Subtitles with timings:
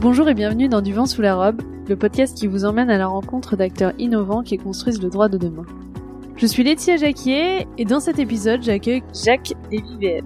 [0.00, 2.96] Bonjour et bienvenue dans Du vent sous la robe, le podcast qui vous emmène à
[2.96, 5.66] la rencontre d'acteurs innovants qui construisent le droit de demain.
[6.36, 10.22] Je suis Laetitia Jacquier et dans cet épisode, j'accueille Jacques Lévy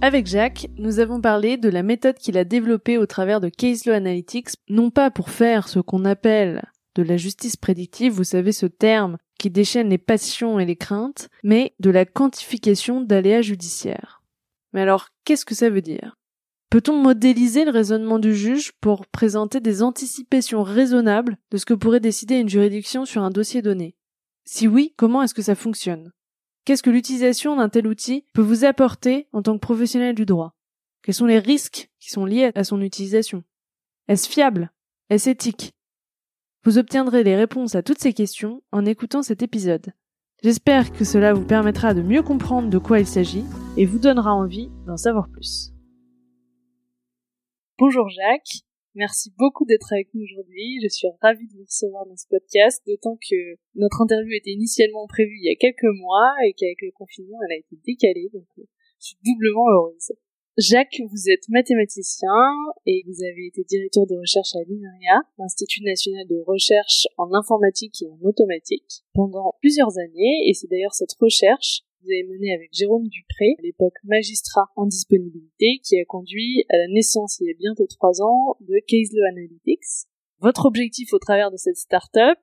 [0.00, 3.84] Avec Jacques, nous avons parlé de la méthode qu'il a développée au travers de Case
[3.86, 6.64] Law Analytics, non pas pour faire ce qu'on appelle
[6.96, 11.28] de la justice prédictive, vous savez ce terme qui déchaîne les passions et les craintes,
[11.44, 14.20] mais de la quantification d'aléas judiciaires.
[14.72, 16.16] Mais alors, qu'est-ce que ça veut dire?
[16.70, 21.98] Peut-on modéliser le raisonnement du juge pour présenter des anticipations raisonnables de ce que pourrait
[21.98, 23.96] décider une juridiction sur un dossier donné?
[24.44, 26.12] Si oui, comment est-ce que ça fonctionne?
[26.64, 30.54] Qu'est-ce que l'utilisation d'un tel outil peut vous apporter en tant que professionnel du droit?
[31.02, 33.42] Quels sont les risques qui sont liés à son utilisation?
[34.06, 34.70] Est-ce fiable?
[35.08, 35.72] Est-ce éthique?
[36.62, 39.92] Vous obtiendrez les réponses à toutes ces questions en écoutant cet épisode.
[40.44, 43.44] J'espère que cela vous permettra de mieux comprendre de quoi il s'agit
[43.76, 45.72] et vous donnera envie d'en savoir plus.
[47.80, 48.60] Bonjour Jacques,
[48.94, 50.80] merci beaucoup d'être avec nous aujourd'hui.
[50.82, 55.06] Je suis ravie de vous recevoir dans ce podcast, d'autant que notre interview était initialement
[55.06, 58.44] prévue il y a quelques mois et qu'avec le confinement elle a été décalée, donc
[58.58, 58.62] je
[59.00, 60.12] suis doublement heureuse.
[60.58, 62.52] Jacques, vous êtes mathématicien
[62.84, 68.02] et vous avez été directeur de recherche à l'INRIA, l'Institut national de recherche en informatique
[68.02, 72.70] et en automatique, pendant plusieurs années, et c'est d'ailleurs cette recherche vous avez menée avec
[72.72, 77.50] Jérôme Dupré, à l'époque magistrat en disponibilité, qui a conduit à la naissance il y
[77.50, 80.08] a bientôt trois ans de Case Law Analytics.
[80.40, 82.38] Votre objectif au travers de cette start-up,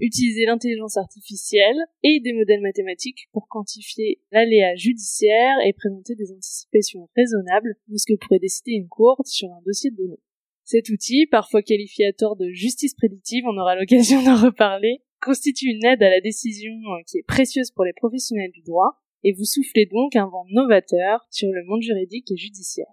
[0.00, 7.08] utiliser l'intelligence artificielle et des modèles mathématiques pour quantifier l'aléa judiciaire et présenter des anticipations
[7.14, 10.20] raisonnables de ce que pourrait décider une cour sur un dossier de données.
[10.64, 15.66] Cet outil, parfois qualifié à tort de justice prédictive, on aura l'occasion d'en reparler, constitue
[15.66, 19.32] une aide à la décision euh, qui est précieuse pour les professionnels du droit, et
[19.32, 22.92] vous soufflez donc un vent novateur sur le monde juridique et judiciaire.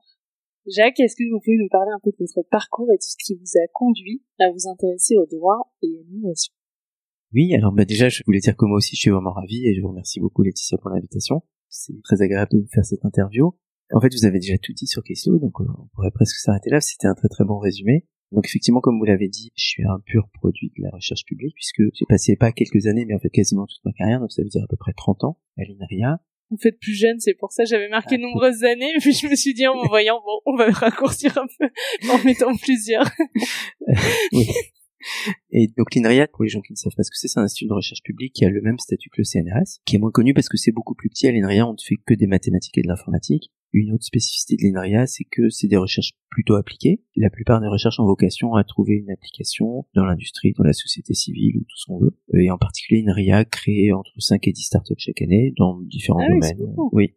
[0.66, 3.16] Jacques, est-ce que vous pouvez nous parler un peu de votre parcours et de ce
[3.20, 6.54] qui vous a conduit à vous intéresser au droit et à l'innovation?
[7.34, 9.76] Oui, alors bah déjà, je voulais dire que moi aussi, je suis vraiment ravi et
[9.76, 11.42] je vous remercie beaucoup, Laetitia, pour l'invitation.
[11.70, 13.56] C'est très agréable de faire cette interview.
[13.94, 16.70] En fait, vous avez déjà tout dit sur Queso, donc euh, on pourrait presque s'arrêter
[16.70, 16.80] là.
[16.80, 18.06] C'était un très très bon résumé.
[18.32, 21.54] Donc effectivement, comme vous l'avez dit, je suis un pur produit de la recherche publique
[21.56, 24.42] puisque j'ai passé pas quelques années, mais en fait quasiment toute ma carrière, donc ça
[24.42, 26.20] veut dire à peu près 30 ans à l'INRIA.
[26.50, 29.36] Vous faites plus jeune, c'est pour ça j'avais marqué ah, nombreuses années, puis je me
[29.36, 31.70] suis dit en vous voyant, bon, on va raccourcir un peu
[32.10, 33.10] en mettant plusieurs.
[34.34, 34.48] oui.
[35.52, 37.44] Et donc l'INRIA, pour les gens qui ne savent pas ce que c'est, c'est un
[37.44, 40.12] institut de recherche publique qui a le même statut que le CNRS, qui est moins
[40.12, 41.28] connu parce que c'est beaucoup plus petit.
[41.28, 43.52] À l'INRIA, on ne fait que des mathématiques et de l'informatique.
[43.74, 47.02] Une autre spécificité de l'INRIA, c'est que c'est des recherches plutôt appliquées.
[47.16, 51.14] La plupart des recherches ont vocation à trouver une application dans l'industrie, dans la société
[51.14, 52.18] civile ou tout ce qu'on veut.
[52.34, 56.34] Et en particulier, l'INRIA crée entre 5 et 10 startups chaque année dans différents ah
[56.34, 56.76] domaines.
[56.92, 57.14] Oui,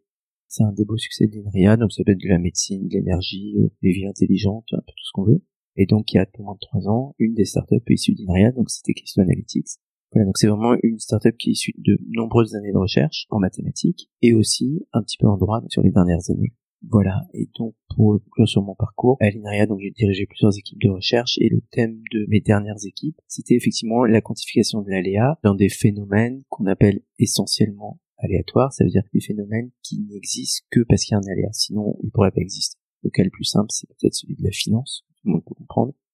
[0.47, 2.93] c'est un des beaux succès de l'INRIA, donc ça peut être de la médecine, de
[2.93, 5.43] l'énergie, euh, des vies intelligentes, un peu tout ce qu'on veut.
[5.75, 8.51] Et donc, il y a moins de trois ans, une des startups est issue d'INRIA,
[8.51, 9.79] donc c'était Crystal Analytics.
[10.11, 13.39] Voilà, donc c'est vraiment une startup qui est issue de nombreuses années de recherche en
[13.39, 16.53] mathématiques et aussi un petit peu en droit sur les dernières années.
[16.89, 20.81] Voilà, et donc pour conclure sur mon parcours, à l'INRIA, donc j'ai dirigé plusieurs équipes
[20.81, 25.39] de recherche et le thème de mes dernières équipes, c'était effectivement la quantification de l'aléa
[25.43, 30.81] dans des phénomènes qu'on appelle essentiellement aléatoires, ça veut dire des phénomènes qui n'existent que
[30.87, 32.77] parce qu'il y a un aléa, sinon ils pourraient pas exister.
[33.03, 35.05] Le cas le plus simple, c'est peut-être celui de la finance,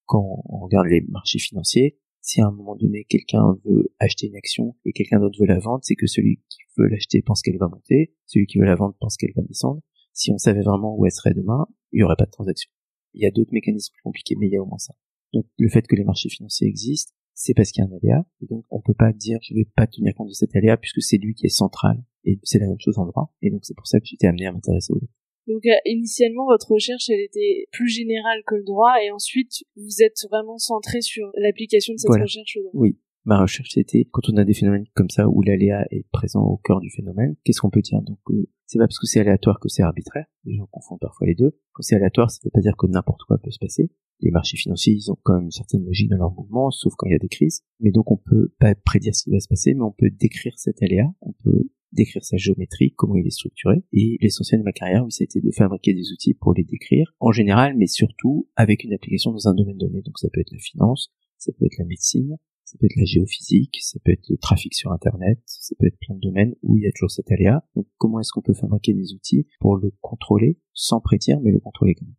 [0.06, 4.36] quand on regarde les marchés financiers, si à un moment donné quelqu'un veut acheter une
[4.36, 7.58] action et quelqu'un d'autre veut la vendre, c'est que celui qui veut l'acheter pense qu'elle
[7.58, 9.82] va monter, celui qui veut la vendre pense qu'elle va descendre.
[10.12, 12.70] Si on savait vraiment où elle serait demain, il n'y aurait pas de transaction.
[13.14, 14.94] Il y a d'autres mécanismes plus compliqués, mais il y a au moins ça.
[15.32, 18.26] Donc le fait que les marchés financiers existent, c'est parce qu'il y a un aléa,
[18.42, 21.02] et donc on peut pas dire je vais pas tenir compte de cet aléa puisque
[21.02, 23.74] c'est lui qui est central, et c'est la même chose en droit, et donc c'est
[23.74, 25.08] pour ça que j'étais amené à m'intéresser au droit.
[25.52, 30.02] Donc euh, initialement, votre recherche, elle était plus générale que le droit, et ensuite, vous
[30.02, 32.72] êtes vraiment centré sur l'application de cette recherche au droit.
[32.74, 36.42] Oui, ma recherche c'était quand on a des phénomènes comme ça où l'aléa est présent
[36.42, 38.00] au cœur du phénomène, qu'est-ce qu'on peut dire?
[38.00, 40.24] Donc euh, c'est pas parce que c'est aléatoire que c'est arbitraire.
[40.44, 41.58] Les gens confondent parfois les deux.
[41.72, 43.90] Quand c'est aléatoire, ça veut pas dire que n'importe quoi peut se passer.
[44.20, 47.06] Les marchés financiers, ils ont quand même une certaine logique dans leur mouvement, sauf quand
[47.06, 47.62] il y a des crises.
[47.80, 50.54] Mais donc on peut pas prédire ce qui va se passer, mais on peut décrire
[50.56, 53.82] cet aléa, on peut décrire sa géométrie, comment il est structuré.
[53.92, 57.32] Et l'essentiel de ma carrière, oui, c'était de fabriquer des outils pour les décrire, en
[57.32, 60.02] général, mais surtout avec une application dans un domaine donné.
[60.02, 63.04] Donc ça peut être la finance, ça peut être la médecine, ça peut être la
[63.04, 66.78] géophysique, ça peut être le trafic sur Internet, ça peut être plein de domaines où
[66.78, 67.64] il y a toujours cet aléa.
[67.76, 71.60] Donc comment est-ce qu'on peut fabriquer des outils pour le contrôler, sans prédire, mais le
[71.60, 72.14] contrôler quand même?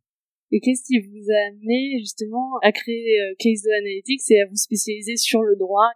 [0.51, 4.55] Et qu'est-ce qui vous a amené justement à créer euh, Case Analytics et à vous
[4.55, 5.89] spécialiser sur le droit?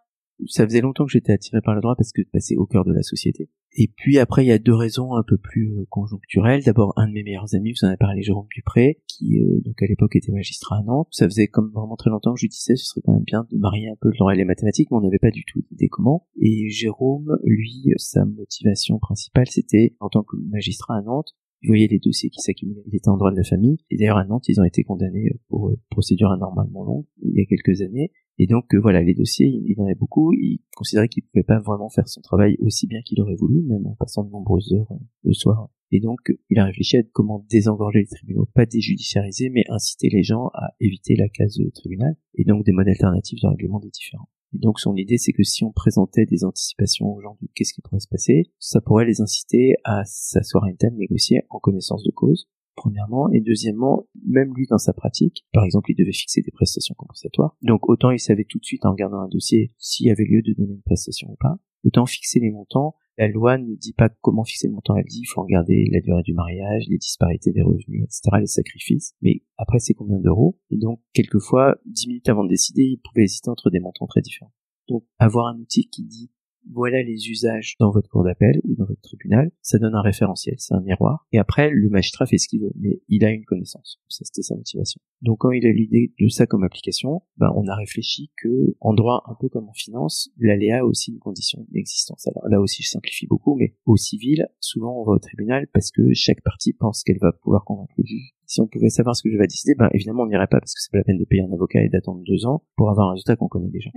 [0.45, 2.85] Ça faisait longtemps que j'étais attiré par le droit parce que bah, c'est au cœur
[2.85, 5.85] de la société Et puis après, il y a deux raisons un peu plus euh,
[5.89, 6.63] conjoncturelles.
[6.63, 9.81] D'abord, un de mes meilleurs amis, vous en avez parlé, Jérôme Dupré, qui euh, donc
[9.81, 11.07] à l'époque était magistrat à Nantes.
[11.11, 13.57] Ça faisait comme vraiment très longtemps que je disais, ce serait quand même bien de
[13.57, 15.89] marier un peu le droit et les mathématiques, mais on n'avait pas du tout d'idée
[15.89, 16.27] comment.
[16.39, 21.87] Et Jérôme, lui, sa motivation principale, c'était en tant que magistrat à Nantes, il voyait
[21.87, 22.83] les dossiers qui s'accumulaient.
[22.87, 23.77] Il était en droit de la famille.
[23.89, 27.41] Et d'ailleurs, à Nantes, ils ont été condamnés pour euh, procédure anormalement longue il y
[27.41, 28.11] a quelques années.
[28.39, 30.33] Et donc, euh, voilà, les dossiers, il en avait beaucoup.
[30.33, 33.85] Il considérait qu'il pouvait pas vraiment faire son travail aussi bien qu'il aurait voulu, même
[33.87, 35.69] en passant de nombreuses heures euh, le soir.
[35.91, 36.19] Et donc,
[36.49, 40.73] il a réfléchi à comment désengorger les tribunaux, pas déjudiciariser, mais inciter les gens à
[40.81, 44.27] éviter la case tribunal, et donc des modes alternatifs de règlement des différends.
[44.53, 47.73] Et donc son idée, c'est que si on présentait des anticipations aux gens de qu'est-ce
[47.73, 51.59] qui pourrait se passer, ça pourrait les inciter à s'asseoir à une table, négocier en
[51.59, 56.13] connaissance de cause, premièrement, et deuxièmement, même lui dans sa pratique, par exemple, il devait
[56.13, 59.73] fixer des prestations compensatoires, donc autant il savait tout de suite en regardant un dossier
[59.77, 63.27] s'il y avait lieu de donner une prestation ou pas, autant fixer les montants la
[63.27, 66.21] loi ne dit pas comment fixer le montant, elle dit il faut regarder la durée
[66.23, 69.13] du mariage, les disparités des revenus, etc., les sacrifices.
[69.21, 70.59] Mais après, c'est combien d'euros?
[70.69, 74.21] Et donc, quelquefois, dix minutes avant de décider, il pouvait hésiter entre des montants très
[74.21, 74.53] différents.
[74.87, 76.31] Donc, avoir un outil qui dit
[76.73, 80.55] voilà les usages dans votre cour d'appel ou dans votre tribunal, ça donne un référentiel,
[80.57, 81.27] c'est un miroir.
[81.31, 83.99] Et après, le magistrat fait ce qu'il veut, mais il a une connaissance.
[84.07, 85.01] Ça, c'était sa motivation.
[85.21, 88.93] Donc, quand il a l'idée de ça comme application, ben, on a réfléchi que, en
[88.93, 92.27] droit, un peu comme en finance, l'aléa a aussi une condition d'existence.
[92.27, 95.91] Alors là aussi, je simplifie beaucoup, mais au civil, souvent, on va au tribunal parce
[95.91, 98.33] que chaque partie pense qu'elle va pouvoir convaincre le juge.
[98.45, 100.73] Si on pouvait savoir ce que je vais décider, ben évidemment on n'irait pas parce
[100.73, 103.09] que c'est pas la peine de payer un avocat et d'attendre deux ans pour avoir
[103.09, 103.89] un résultat qu'on connaît déjà.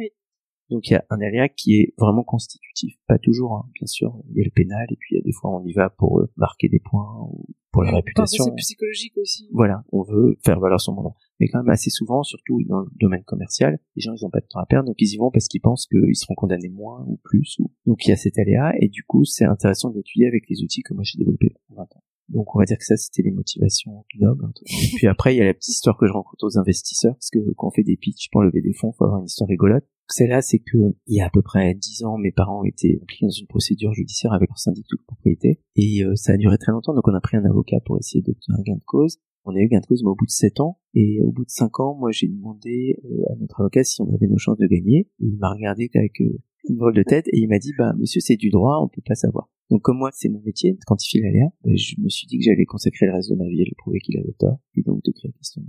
[0.70, 2.94] Donc il y a un aléa qui est vraiment constitutif.
[3.08, 4.16] Pas toujours, hein, bien sûr.
[4.30, 5.90] Il y a le pénal et puis il y a des fois on y va
[5.90, 8.44] pour euh, marquer des points ou pour la réputation.
[8.44, 9.48] C'est psychologique aussi.
[9.52, 11.14] Voilà, on veut faire valoir son nom.
[11.38, 14.40] Mais quand même assez souvent, surtout dans le domaine commercial, les gens ils ont pas
[14.40, 17.04] de temps à perdre, donc ils y vont parce qu'ils pensent qu'ils seront condamnés moins
[17.06, 17.56] ou plus.
[17.58, 17.70] Ou...
[17.86, 20.82] Donc il y a cet aléa et du coup c'est intéressant d'étudier avec les outils
[20.82, 22.02] que moi j'ai développés pendant 20 ans.
[22.28, 24.46] Donc on va dire que ça c'était les motivations nobles.
[24.66, 27.30] Et puis après il y a la petite histoire que je rencontre aux investisseurs parce
[27.30, 29.84] que quand on fait des pitchs pour lever des fonds, faut avoir une histoire rigolote.
[30.10, 30.76] Celle-là, c'est que
[31.06, 33.92] il y a à peu près dix ans, mes parents étaient impliqués dans une procédure
[33.92, 36.94] judiciaire avec leur syndic de propriété et euh, ça a duré très longtemps.
[36.94, 39.18] Donc on a pris un avocat pour essayer d'obtenir un gain de cause.
[39.44, 40.78] On a eu gain de cause, mais au bout de sept ans.
[40.94, 44.12] Et au bout de cinq ans, moi j'ai demandé euh, à notre avocat si on
[44.12, 45.08] avait nos chances de gagner.
[45.20, 47.92] Et il m'a regardé avec euh, une drôle de tête et il m'a dit bah
[47.98, 49.48] monsieur c'est du droit, on peut pas savoir.
[49.70, 52.44] Donc comme moi c'est mon métier de quantifier l'aléa, bah, je me suis dit que
[52.44, 55.02] j'allais consacrer le reste de ma vie à lui prouver qu'il avait tort et donc
[55.04, 55.62] de créer question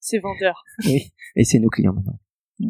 [0.00, 0.64] C'est vendeur.
[0.84, 2.18] Oui, et c'est nos clients maintenant.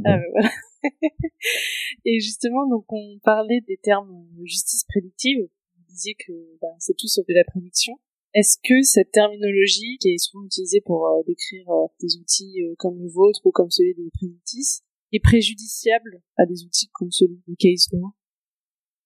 [0.04, 0.50] Ah, bah, voilà.
[2.04, 5.40] et justement, donc on parlait des termes justice prédictive.
[5.40, 7.98] Vous disiez que bah, c'est tout sauf de la prédiction.
[8.34, 12.74] Est-ce que cette terminologie, qui est souvent utilisée pour euh, décrire euh, des outils euh,
[12.78, 14.82] comme le vôtre ou comme celui de Prédictis,
[15.12, 18.12] est préjudiciable à des outils comme celui de Case Law?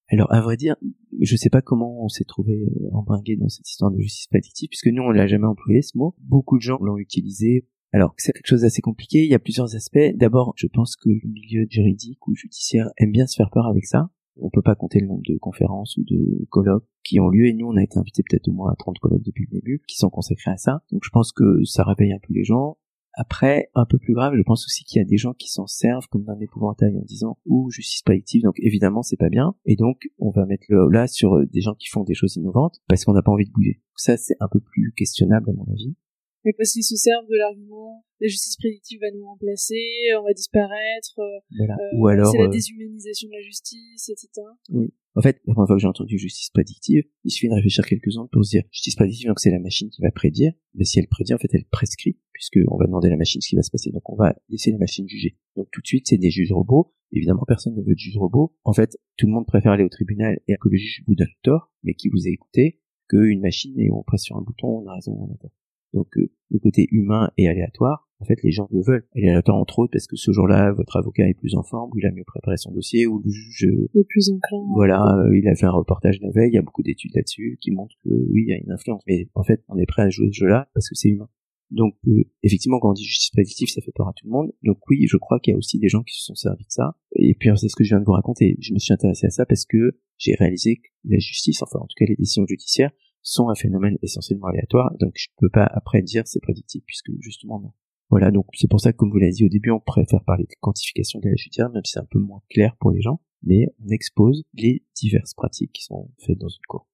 [0.08, 0.76] Alors, à vrai dire,
[1.20, 4.88] je sais pas comment on s'est trouvé embringué dans cette histoire de justice prédictive, puisque
[4.88, 6.14] nous, on l'a jamais employé, ce mot.
[6.18, 9.22] Beaucoup de gens l'ont utilisé alors, c'est quelque chose d'assez compliqué.
[9.24, 9.98] Il y a plusieurs aspects.
[10.14, 13.84] D'abord, je pense que le milieu juridique ou judiciaire aime bien se faire peur avec
[13.84, 14.08] ça.
[14.36, 17.52] On peut pas compter le nombre de conférences ou de colloques qui ont lieu et
[17.52, 19.98] nous on a été invités peut-être au moins à 30 colloques depuis le début qui
[19.98, 20.82] sont consacrés à ça.
[20.90, 22.78] Donc je pense que ça réveille un peu les gens.
[23.12, 25.66] Après, un peu plus grave, je pense aussi qu'il y a des gens qui s'en
[25.66, 29.76] servent comme d'un épouvantail en disant ou justice prédictive, donc évidemment c'est pas bien, et
[29.76, 33.04] donc on va mettre le là sur des gens qui font des choses innovantes parce
[33.04, 33.82] qu'on n'a pas envie de bouger.
[33.96, 35.94] Ça c'est un peu plus questionnable à mon avis
[36.44, 39.82] mais parce qu'ils se servent de l'argument la justice prédictive va nous remplacer,
[40.18, 41.74] on va disparaître, euh, voilà.
[41.74, 44.46] Euh, Ou alors c'est la euh, déshumanisation de la justice, etc.
[44.70, 44.94] Oui.
[45.16, 48.12] En fait, la première fois que j'ai entendu justice prédictive, il suffit de réfléchir quelques
[48.12, 51.00] secondes pour se dire justice prédictive, donc c'est la machine qui va prédire, mais si
[51.00, 53.56] elle prédit, en fait, elle prescrit, puisque on va demander à la machine ce qui
[53.56, 55.36] va se passer, donc on va laisser la machine juger.
[55.56, 56.94] Donc tout de suite, c'est des juges robots.
[57.10, 58.54] Évidemment, personne ne veut de juge robot.
[58.64, 61.28] En fait, tout le monde préfère aller au tribunal et que le juge vous donne
[61.42, 64.86] tort, mais qui vous a écouté, qu'une machine et on presse sur un bouton, on
[64.86, 65.50] a raison, on a tort.
[65.92, 69.04] Donc euh, le côté humain et aléatoire, en fait, les gens le veulent.
[69.16, 72.06] Aléatoire entre autres parce que ce jour-là, votre avocat est plus en forme, ou il
[72.06, 74.64] a mieux préparé son dossier, ou le juge est plus enclin.
[74.74, 76.50] Voilà, euh, il a fait un reportage la veille.
[76.50, 79.02] Il y a beaucoup d'études là-dessus qui montrent que oui, il y a une influence.
[79.08, 81.28] Mais en fait, on est prêt à jouer ce jeu-là parce que c'est humain.
[81.72, 84.52] Donc euh, effectivement, quand on dit justice prédictive, ça fait peur à tout le monde.
[84.62, 86.70] Donc oui, je crois qu'il y a aussi des gens qui se sont servis de
[86.70, 86.96] ça.
[87.16, 88.56] Et puis c'est ce que je viens de vous raconter.
[88.60, 91.86] Je me suis intéressé à ça parce que j'ai réalisé que la justice, enfin en
[91.86, 92.92] tout cas les décisions judiciaires,
[93.22, 97.60] sont un phénomène essentiellement aléatoire, donc je peux pas après dire c'est prédictif, puisque justement
[97.60, 97.72] non.
[98.10, 100.44] Voilà, donc c'est pour ça que comme vous l'avez dit au début, on préfère parler
[100.44, 103.20] de quantification de la judiciaire, même si c'est un peu moins clair pour les gens,
[103.42, 106.86] mais on expose les diverses pratiques qui sont faites dans une cour.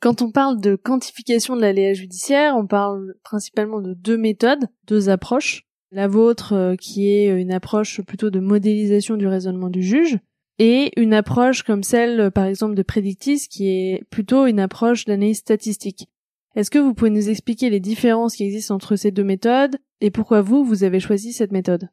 [0.00, 5.08] Quand on parle de quantification de l'aléa judiciaire, on parle principalement de deux méthodes, deux
[5.08, 5.66] approches.
[5.92, 10.18] La vôtre, euh, qui est une approche plutôt de modélisation du raisonnement du juge,
[10.60, 15.38] et une approche comme celle, par exemple, de Predictis, qui est plutôt une approche d'analyse
[15.38, 16.08] statistique.
[16.54, 20.10] Est-ce que vous pouvez nous expliquer les différences qui existent entre ces deux méthodes et
[20.10, 21.88] pourquoi vous, vous avez choisi cette méthode?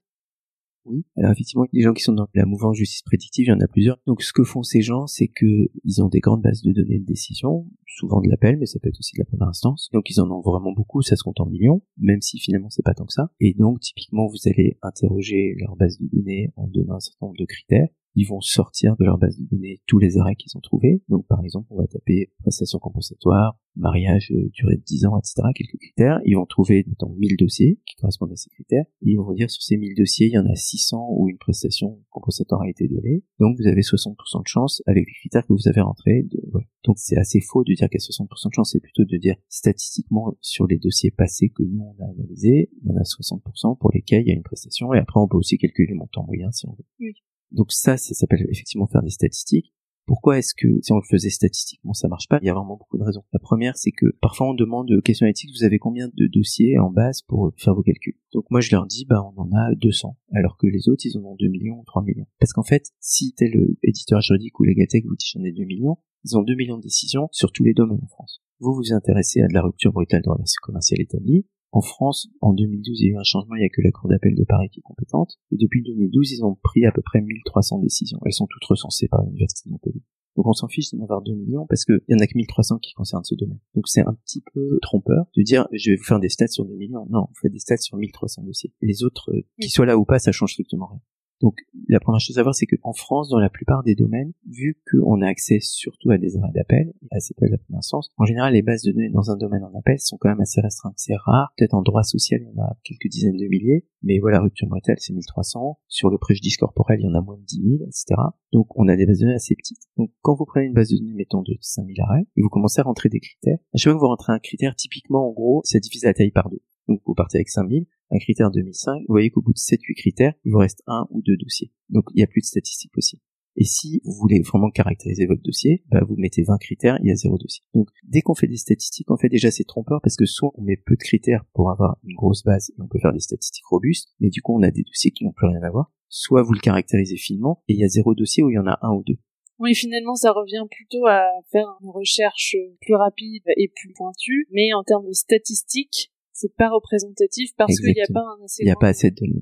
[0.84, 1.06] Oui.
[1.16, 3.68] Alors effectivement, les gens qui sont dans la mouvance justice prédictive, il y en a
[3.68, 4.00] plusieurs.
[4.06, 7.00] Donc ce que font ces gens, c'est que ils ont des grandes bases de données
[7.00, 9.90] de décision, souvent de l'appel, mais ça peut être aussi de la première instance.
[9.94, 12.84] Donc ils en ont vraiment beaucoup, ça se compte en millions, même si finalement c'est
[12.84, 13.30] pas tant que ça.
[13.42, 17.38] Et donc typiquement, vous allez interroger leur base de données en donnant un certain nombre
[17.38, 20.60] de critères ils vont sortir de leur base de données tous les arrêts qu'ils ont
[20.60, 21.04] trouvés.
[21.08, 25.44] Donc par exemple, on va taper prestation compensatoire, mariage, euh, durée de 10 ans, etc.,
[25.54, 26.20] quelques critères.
[26.26, 28.86] Ils vont trouver, mettons, 1000 dossiers qui correspondent à ces critères.
[29.04, 31.38] Et ils vont dire sur ces 1000 dossiers, il y en a 600 où une
[31.38, 33.24] prestation compensatoire a été donnée.
[33.40, 36.24] Donc vous avez 60% de chance avec les critères que vous avez rentrés.
[36.24, 36.42] De...
[36.86, 39.18] Donc c'est assez faux de dire qu'il y a 60% de chance, c'est plutôt de
[39.18, 43.04] dire statistiquement sur les dossiers passés que nous on a analysés, il y en a
[43.04, 44.92] 60% pour lesquels il y a une prestation.
[44.96, 46.86] Et après on peut aussi calculer le montant moyen si on veut.
[47.00, 47.14] Oui.
[47.52, 49.74] Donc ça, ça s'appelle effectivement faire des statistiques.
[50.06, 52.40] Pourquoi est-ce que si on le faisait statistiquement ça marche pas?
[52.42, 53.24] Il y a vraiment beaucoup de raisons.
[53.34, 56.80] La première, c'est que parfois on demande aux questions éthiques, vous avez combien de dossiers
[56.80, 58.18] en base pour faire vos calculs?
[58.32, 61.18] Donc moi je leur dis, bah on en a 200, alors que les autres ils
[61.18, 62.26] en ont 2 millions ou 3 millions.
[62.40, 63.52] Parce qu'en fait, si tel
[63.84, 66.84] éditeur juridique ou Legatech vous dit j'en ai 2 millions, ils ont 2 millions de
[66.84, 68.42] décisions sur tous les domaines en France.
[68.60, 71.46] Vous vous intéressez à de la rupture brutale de relations commerciales établies,
[71.78, 73.92] en France, en 2012, il y a eu un changement, il n'y a que la
[73.92, 75.38] Cour d'appel de Paris qui est compétente.
[75.52, 78.20] Et depuis 2012, ils ont pris à peu près 1300 décisions.
[78.26, 80.02] Elles sont toutes recensées par l'Université de Montpellier.
[80.36, 82.80] Donc on s'en fiche d'en avoir 2 millions parce qu'il y en a que 1300
[82.80, 83.60] qui concernent ce domaine.
[83.76, 86.66] Donc c'est un petit peu trompeur de dire je vais vous faire des stats sur
[86.66, 87.06] 2 millions.
[87.12, 88.74] Non, vous faites des stats sur 1300 dossiers.
[88.82, 91.02] les autres, euh, qu'ils soient là ou pas, ça change strictement rien.
[91.42, 91.56] Donc
[91.88, 95.22] la première chose à voir, c'est qu'en France, dans la plupart des domaines, vu qu'on
[95.22, 98.62] a accès surtout à des arrêts d'appel, à ces appels première instance, en général, les
[98.62, 100.96] bases de données dans un domaine en appel sont quand même assez restreintes.
[100.98, 101.54] C'est rare.
[101.58, 104.68] Peut-être en droit social, il y en a quelques dizaines de milliers, mais voilà, rupture
[104.68, 105.80] brutale, c'est 1300.
[105.88, 108.16] Sur le préjudice corporel, il y en a moins de 10 000, etc.
[108.52, 109.82] Donc on a des bases de données assez petites.
[109.98, 112.82] Donc quand vous prenez une base de données, mettons, de 5000 arrêts, et vous commencez
[112.82, 115.62] à rentrer des critères, à chaque fois que vous rentrez un critère, typiquement, en gros,
[115.64, 116.62] ça divise la taille par deux.
[116.88, 120.34] Donc vous partez avec 5000, un critère 2005, vous voyez qu'au bout de 7-8 critères,
[120.46, 121.72] il vous reste un ou deux dossiers.
[121.90, 123.22] Donc il n'y a plus de statistiques possibles.
[123.60, 127.12] Et si vous voulez vraiment caractériser votre dossier, bah vous mettez 20 critères, il y
[127.12, 127.64] a zéro dossier.
[127.74, 130.62] Donc dès qu'on fait des statistiques, on fait déjà c'est trompeur parce que soit on
[130.62, 133.66] met peu de critères pour avoir une grosse base et on peut faire des statistiques
[133.66, 135.92] robustes, mais du coup on a des dossiers qui n'ont plus rien à voir.
[136.08, 138.68] Soit vous le caractérisez finement et il y a zéro dossier où il y en
[138.68, 139.18] a un ou deux.
[139.60, 144.72] Oui, finalement, ça revient plutôt à faire une recherche plus rapide et plus pointue, mais
[144.74, 148.62] en termes de statistiques, c'est pas représentatif parce qu'il n'y a pas un assez.
[148.62, 149.40] Il n'y a pas assez de données.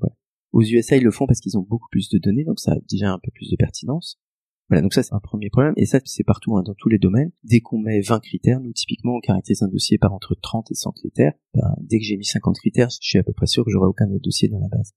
[0.52, 2.76] Aux USA, ils le font parce qu'ils ont beaucoup plus de données, donc ça a
[2.88, 4.18] déjà un peu plus de pertinence.
[4.68, 6.98] Voilà, donc ça c'est un premier problème, et ça c'est partout, hein, dans tous les
[6.98, 7.30] domaines.
[7.44, 10.74] Dès qu'on met 20 critères, nous typiquement on caractérise un dossier par entre 30 et
[10.74, 11.34] 100 critères.
[11.54, 13.86] Ben, dès que j'ai mis 50 critères, je suis à peu près sûr que j'aurai
[13.86, 14.94] aucun autre dossier dans la base.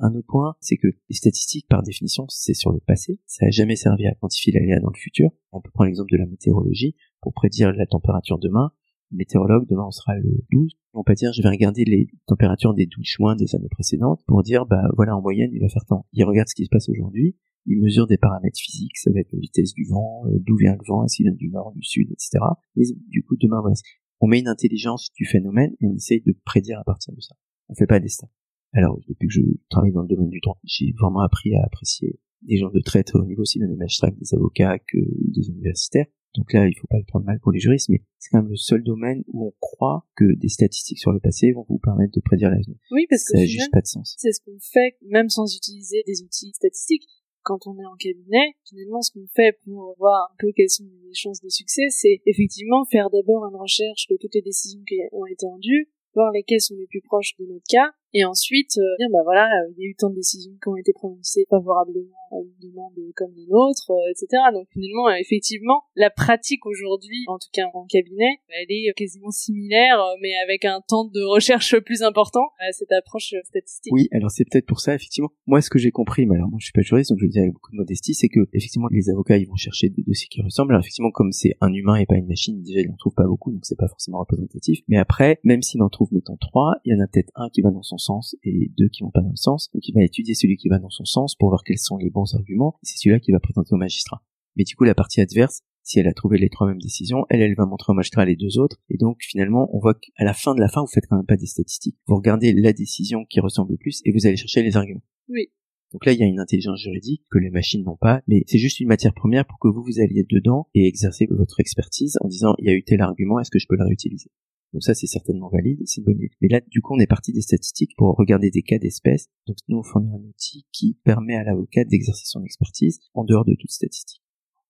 [0.00, 3.20] Un autre point, c'est que les statistiques, par définition, c'est sur le passé.
[3.26, 5.30] Ça n'a jamais servi à quantifier l'aléa dans le futur.
[5.52, 6.96] On peut prendre l'exemple de la météorologie.
[7.20, 8.72] Pour prédire la température demain,
[9.10, 12.86] météorologue, demain on sera le 12, on peut dire je vais regarder les températures des
[12.86, 16.06] 12 juin des années précédentes pour dire bah voilà en moyenne il va faire tant.
[16.12, 19.32] Il regarde ce qui se passe aujourd'hui, il mesure des paramètres physiques, ça va être
[19.32, 22.10] la vitesse du vent, euh, d'où vient le vent, qu'il vient du nord, du sud,
[22.10, 22.38] etc.
[22.76, 23.74] Et du coup demain voilà,
[24.20, 27.34] on met une intelligence du phénomène et on essaye de prédire à partir de ça.
[27.68, 28.28] On fait pas des stats.
[28.72, 32.18] Alors depuis que je travaille dans le domaine du droit, j'ai vraiment appris à apprécier
[32.44, 34.98] des gens de traite au niveau aussi des magistrats, des avocats, que
[35.32, 36.06] des universitaires.
[36.36, 38.50] Donc là, il faut pas le prendre mal pour les juristes, mais c'est quand même
[38.50, 42.12] le seul domaine où on croit que des statistiques sur le passé vont vous permettre
[42.12, 42.76] de prédire l'avenir.
[42.90, 44.16] Oui, parce que ça n'a juste pas de sens.
[44.18, 47.06] C'est ce qu'on fait, même sans utiliser des outils statistiques.
[47.42, 50.88] Quand on est en cabinet, finalement, ce qu'on fait pour voir un peu quelles sont
[51.04, 54.96] les chances de succès, c'est effectivement faire d'abord une recherche de toutes les décisions qui
[55.12, 58.96] ont été rendues, voir lesquelles sont les plus proches de notre cas, et ensuite euh,
[58.98, 61.44] dire bah voilà euh, il y a eu tant de décisions qui ont été prononcées
[61.50, 67.24] favorablement à une demande comme les nôtres euh, etc donc finalement effectivement la pratique aujourd'hui
[67.26, 71.76] en tout cas en cabinet elle est quasiment similaire mais avec un temps de recherche
[71.84, 73.92] plus important à cette approche statistique.
[73.92, 75.30] Oui alors c'est peut-être pour ça effectivement.
[75.46, 77.30] Moi ce que j'ai compris mais alors moi je suis pas juriste donc je le
[77.30, 80.28] dis avec beaucoup de modestie c'est que effectivement les avocats ils vont chercher des dossiers
[80.30, 80.72] qui ressemblent.
[80.72, 83.26] Alors effectivement comme c'est un humain et pas une machine déjà ils en trouvent pas
[83.26, 84.80] beaucoup donc c'est pas forcément représentatif.
[84.86, 87.60] Mais après même s'il en trouve mettons trois il y en a peut-être un qui
[87.60, 89.70] va dans son sens et deux qui vont pas dans le sens.
[89.72, 92.10] Donc il va étudier celui qui va dans son sens pour voir quels sont les
[92.10, 92.78] bons arguments.
[92.82, 94.22] C'est celui-là qui va présenter au magistrat.
[94.56, 97.42] Mais du coup, la partie adverse, si elle a trouvé les trois mêmes décisions, elle,
[97.42, 98.80] elle va montrer au magistrat les deux autres.
[98.88, 101.26] Et donc, finalement, on voit qu'à la fin de la fin, vous faites quand même
[101.26, 101.98] pas des statistiques.
[102.06, 105.02] Vous regardez la décision qui ressemble le plus et vous allez chercher les arguments.
[105.28, 105.50] Oui.
[105.92, 108.58] Donc là, il y a une intelligence juridique que les machines n'ont pas, mais c'est
[108.58, 112.28] juste une matière première pour que vous vous alliez dedans et exercer votre expertise en
[112.28, 114.30] disant, il y a eu tel argument, est-ce que je peux le réutiliser?
[114.74, 116.30] Donc ça, c'est certainement valide, c'est une bonne idée.
[116.40, 119.28] Mais là, du coup, on est parti des statistiques pour regarder des cas d'espèces.
[119.46, 123.44] Donc nous, on fournit un outil qui permet à l'avocat d'exercer son expertise en dehors
[123.44, 124.20] de toute statistique.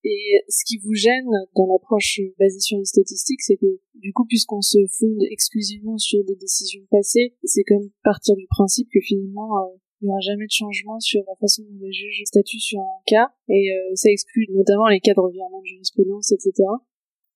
[0.04, 4.26] Et ce qui vous gêne dans l'approche basée sur les statistiques, c'est que du coup,
[4.26, 9.56] puisqu'on se fonde exclusivement sur des décisions passées, c'est comme partir du principe que finalement,
[9.56, 12.80] euh, il n'y aura jamais de changement sur la façon dont les juges statuent sur
[12.80, 16.52] un cas, et euh, ça exclut notamment les cas de revirement de jurisprudence, etc.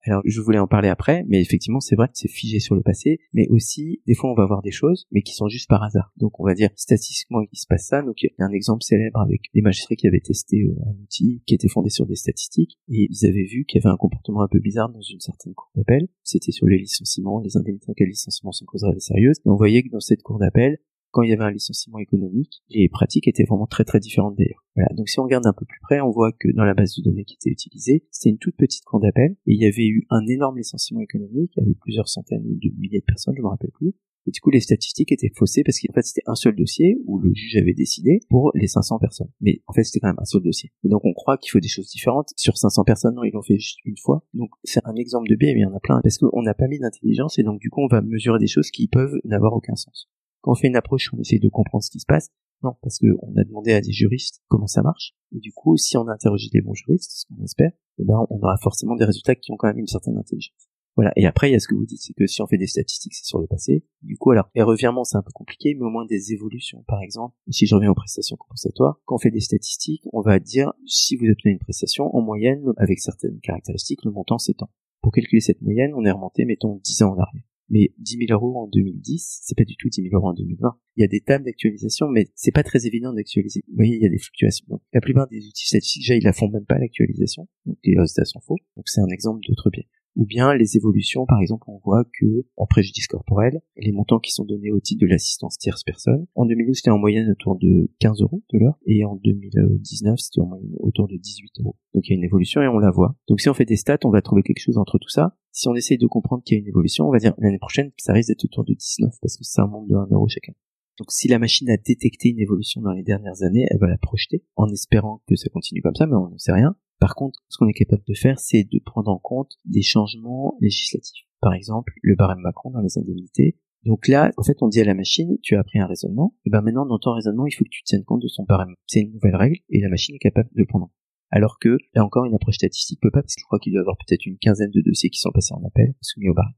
[0.03, 2.83] Alors, je voulais en parler après, mais effectivement, c'est vrai que c'est figé sur le
[2.83, 5.83] passé, mais aussi, des fois, on va voir des choses, mais qui sont juste par
[5.83, 6.13] hasard.
[6.17, 8.03] Donc, on va dire, statistiquement, il se passe ça.
[8.03, 11.03] Donc, il y a un exemple célèbre avec des magistrats qui avaient testé euh, un
[11.03, 13.97] outil qui était fondé sur des statistiques, et ils avaient vu qu'il y avait un
[13.97, 16.09] comportement un peu bizarre dans une certaine cour d'appel.
[16.23, 19.39] C'était sur les licenciements, les indemnités en cas de licenciement sont causes sérieuses.
[19.45, 20.79] Et on voyait que dans cette cour d'appel,
[21.11, 24.65] quand il y avait un licenciement économique, les pratiques étaient vraiment très très différentes d'ailleurs.
[24.75, 24.89] Voilà.
[24.95, 27.03] Donc si on regarde un peu plus près, on voit que dans la base de
[27.03, 30.07] données qui était utilisée, c'était une toute petite cour d'appel et il y avait eu
[30.11, 33.95] un énorme licenciement économique avec plusieurs centaines de milliers de personnes, je me rappelle plus.
[34.29, 37.19] Et du coup, les statistiques étaient faussées parce qu'en fait, c'était un seul dossier où
[37.19, 39.31] le juge avait décidé pour les 500 personnes.
[39.41, 40.71] Mais en fait, c'était quand même un seul dossier.
[40.85, 42.29] Et donc, on croit qu'il faut des choses différentes.
[42.37, 44.27] Sur 500 personnes, non, ils l'ont fait juste une fois.
[44.35, 46.53] Donc, c'est un exemple de biais, mais il y en a plein parce qu'on n'a
[46.53, 49.55] pas mis d'intelligence et donc, du coup, on va mesurer des choses qui peuvent n'avoir
[49.55, 50.11] aucun sens.
[50.41, 52.31] Quand on fait une approche, on essaye de comprendre ce qui se passe.
[52.63, 55.15] Non, parce qu'on a demandé à des juristes comment ça marche.
[55.33, 58.27] Et du coup, si on a interrogé des bons juristes, ce qu'on espère, eh ben,
[58.31, 60.69] on aura forcément des résultats qui ont quand même une certaine intelligence.
[60.97, 61.13] Voilà.
[61.15, 62.67] Et après, il y a ce que vous dites, c'est que si on fait des
[62.67, 63.85] statistiques, c'est sur le passé.
[64.03, 67.03] Du coup, alors, les revirements, c'est un peu compliqué, mais au moins des évolutions, par
[67.03, 67.37] exemple.
[67.51, 71.15] Si je reviens aux prestations compensatoires, quand on fait des statistiques, on va dire, si
[71.15, 74.71] vous obtenez une prestation, en moyenne, avec certaines caractéristiques, le montant s'étend.
[75.01, 78.33] Pour calculer cette moyenne, on est remonté, mettons, 10 ans en arrière mais 10 000
[78.33, 80.79] euros en 2010, c'est pas du tout 10 000 euros en 2020.
[80.97, 83.63] Il y a des tables d'actualisation, mais c'est pas très évident d'actualiser.
[83.69, 84.67] Vous voyez, il y a des fluctuations.
[84.69, 87.49] Donc, la plupart des outils statistiques, déjà, ils la font même pas l'actualisation.
[87.67, 88.57] Donc, les résultats sont faux.
[88.77, 89.87] Donc, c'est un exemple d'autre biais.
[90.17, 94.33] Ou bien, les évolutions, par exemple, on voit que, en préjudice corporel, les montants qui
[94.33, 97.93] sont donnés au titre de l'assistance tierce personne, en 2012, c'était en moyenne autour de
[98.01, 101.77] 15 euros de l'heure, et en 2019, c'était en moyenne autour de 18 euros.
[101.95, 103.15] Donc, il y a une évolution et on la voit.
[103.29, 105.69] Donc, si on fait des stats, on va trouver quelque chose entre tout ça si
[105.69, 108.13] on essaye de comprendre qu'il y a une évolution, on va dire l'année prochaine, ça
[108.13, 110.53] risque d'être autour de 19 parce que un monde de 1 euro chacun.
[110.99, 113.99] Donc si la machine a détecté une évolution dans les dernières années, elle va la
[113.99, 116.77] projeter en espérant que ça continue comme ça, mais on n'en sait rien.
[116.99, 120.57] Par contre, ce qu'on est capable de faire, c'est de prendre en compte des changements
[120.61, 121.27] législatifs.
[121.41, 123.57] Par exemple, le barème Macron dans les indemnités.
[123.85, 126.51] Donc là, en fait, on dit à la machine, tu as appris un raisonnement, et
[126.51, 128.75] ben maintenant, dans ton raisonnement, il faut que tu tiennes compte de son barème.
[128.87, 130.91] C'est une nouvelle règle, et la machine est capable de le prendre
[131.31, 133.81] alors que là encore une approche statistique peut pas parce que je crois qu'il doit
[133.81, 136.53] y avoir peut-être une quinzaine de dossiers qui sont passés en appel soumis au bar.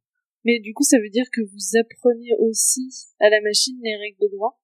[0.45, 2.89] Mais du coup, ça veut dire que vous apprenez aussi
[3.21, 4.59] à la machine les règles de droit?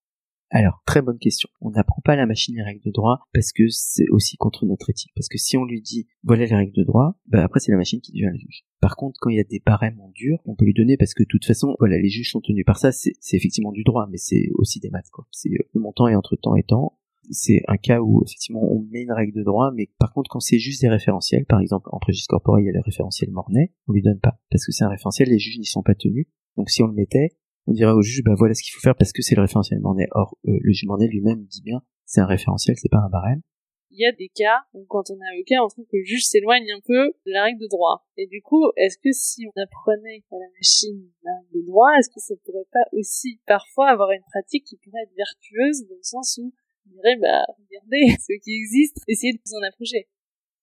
[0.49, 1.49] Alors, très bonne question.
[1.61, 4.65] On n'apprend pas à la machine les règles de droit parce que c'est aussi contre
[4.65, 5.11] notre éthique.
[5.17, 7.79] Parce que si on lui dit voilà les règles de droit, bah après c'est la
[7.79, 8.65] machine qui devient le juge.
[8.81, 11.15] Par contre, quand il y a des barèmes en dur, on peut lui donner parce
[11.15, 12.93] que de toute façon, voilà, les juges sont tenus par ça.
[12.93, 15.11] C'est effectivement du droit, mais c'est aussi des maths.
[15.11, 15.27] quoi.
[15.33, 16.97] C'est le montant et entre temps et temps
[17.31, 20.41] c'est un cas où effectivement on met une règle de droit, mais par contre quand
[20.41, 23.73] c'est juste des référentiels, par exemple en préjudice corporel il y a le référentiel Mornay,
[23.89, 26.27] on lui donne pas parce que c'est un référentiel, les juges n'y sont pas tenus.
[26.57, 27.31] Donc si on le mettait,
[27.67, 29.81] on dirait au juge bah voilà ce qu'il faut faire parce que c'est le référentiel
[29.81, 30.07] Mornay.
[30.13, 33.43] Or euh, le juge Mornay lui-même dit bien c'est un référentiel, c'est pas un barème.
[33.91, 36.27] Il y a des cas où quand on est avocat, on trouve que le juge
[36.27, 38.05] s'éloigne un peu de la règle de droit.
[38.17, 41.89] Et du coup, est-ce que si on apprenait à la machine la règle de droit,
[41.99, 45.97] est-ce que ça pourrait pas aussi parfois avoir une pratique qui pourrait être vertueuse dans
[45.97, 46.53] le sens où
[46.87, 50.09] on dirait, bah, regardez ce qui existe, essayez de vous en approcher.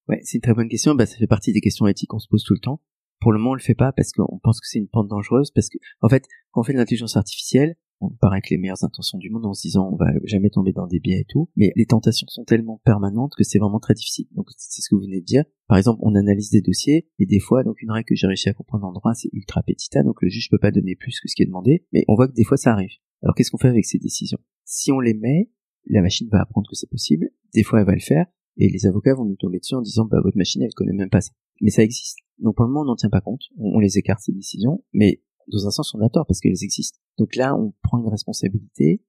[0.08, 0.96] Ouais, c'est une très bonne question.
[0.96, 2.82] Bah, ça fait partie des questions éthiques qu'on se pose tout le temps.
[3.22, 5.52] Pour le moment, on le fait pas parce qu'on pense que c'est une pente dangereuse,
[5.52, 8.84] parce que, en fait, quand on fait de l'intelligence artificielle, on part avec les meilleures
[8.84, 11.50] intentions du monde en se disant on va jamais tomber dans des biais et tout,
[11.56, 14.28] mais les tentations sont tellement permanentes que c'est vraiment très difficile.
[14.32, 15.46] Donc c'est ce que vous venez de dire.
[15.68, 18.50] Par exemple, on analyse des dossiers et des fois, donc une règle que j'ai réussi
[18.50, 21.28] à comprendre en droit, c'est ultra petita, donc le juge peut pas donner plus que
[21.28, 22.92] ce qui est demandé, mais on voit que des fois ça arrive.
[23.22, 24.40] Alors qu'est-ce qu'on fait avec ces décisions?
[24.66, 25.50] Si on les met,
[25.88, 28.26] la machine va apprendre que c'est possible, des fois elle va le faire,
[28.58, 31.10] et les avocats vont nous tomber dessus en disant bah votre machine elle connaît même
[31.10, 31.32] pas ça.
[31.62, 32.20] Mais ça existe.
[32.40, 35.22] Donc pour le moment on n'en tient pas compte, on, les écarte ces décisions, mais
[35.52, 37.00] dans un sens on a tort parce qu'elles existent.
[37.18, 39.02] Donc là on prend une responsabilité.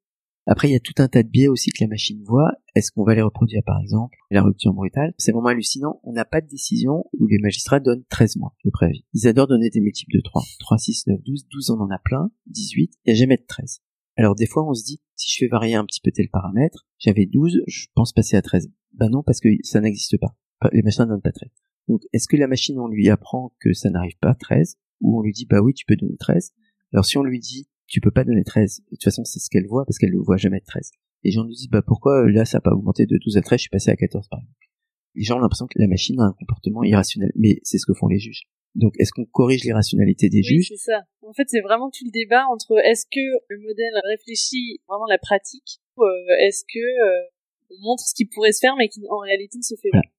[0.47, 2.53] Après il y a tout un tas de biais aussi que la machine voit.
[2.75, 6.01] Est-ce qu'on va les reproduire par exemple La rupture brutale, c'est vraiment hallucinant.
[6.05, 9.05] On n'a pas de décision où les magistrats donnent 13 mois de préavis.
[9.15, 10.43] Ils adorent donner des multiples de 3.
[10.61, 13.45] 3, 6, 9, 12, 12 on en a plein, 18, il n'y a jamais de
[13.47, 13.81] 13.
[14.16, 16.87] Alors des fois on se dit, si je fais varier un petit peu tel paramètre,
[16.98, 18.70] j'avais 12, je pense passer à 13.
[18.92, 20.37] Ben non, parce que ça n'existe pas.
[20.72, 21.50] Les machines ne donnent pas 13.
[21.88, 25.22] Donc est-ce que la machine, on lui apprend que ça n'arrive pas 13, ou on
[25.22, 26.53] lui dit, bah oui, tu peux donner 13.
[26.92, 29.50] Alors si on lui dit, tu peux pas donner 13, de toute façon c'est ce
[29.50, 30.90] qu'elle voit, parce qu'elle ne voit jamais de 13.
[31.24, 33.59] Les gens nous disent, bah pourquoi là ça n'a pas augmenté de 12 à 13,
[33.59, 34.57] je suis passé à 14 par exemple.
[35.14, 37.94] Les gens ont l'impression que la machine a un comportement irrationnel, mais c'est ce que
[37.94, 38.44] font les juges.
[38.75, 41.03] Donc, est-ce qu'on corrige l'irrationalité des Oui, juges c'est ça.
[41.23, 45.19] En fait, c'est vraiment tout le débat entre est-ce que le modèle réfléchit vraiment la
[45.19, 46.11] pratique ou euh,
[46.41, 47.29] est-ce que euh,
[47.71, 49.99] on montre ce qui pourrait se faire mais qui en réalité ne se fait pas.
[49.99, 50.11] Voilà.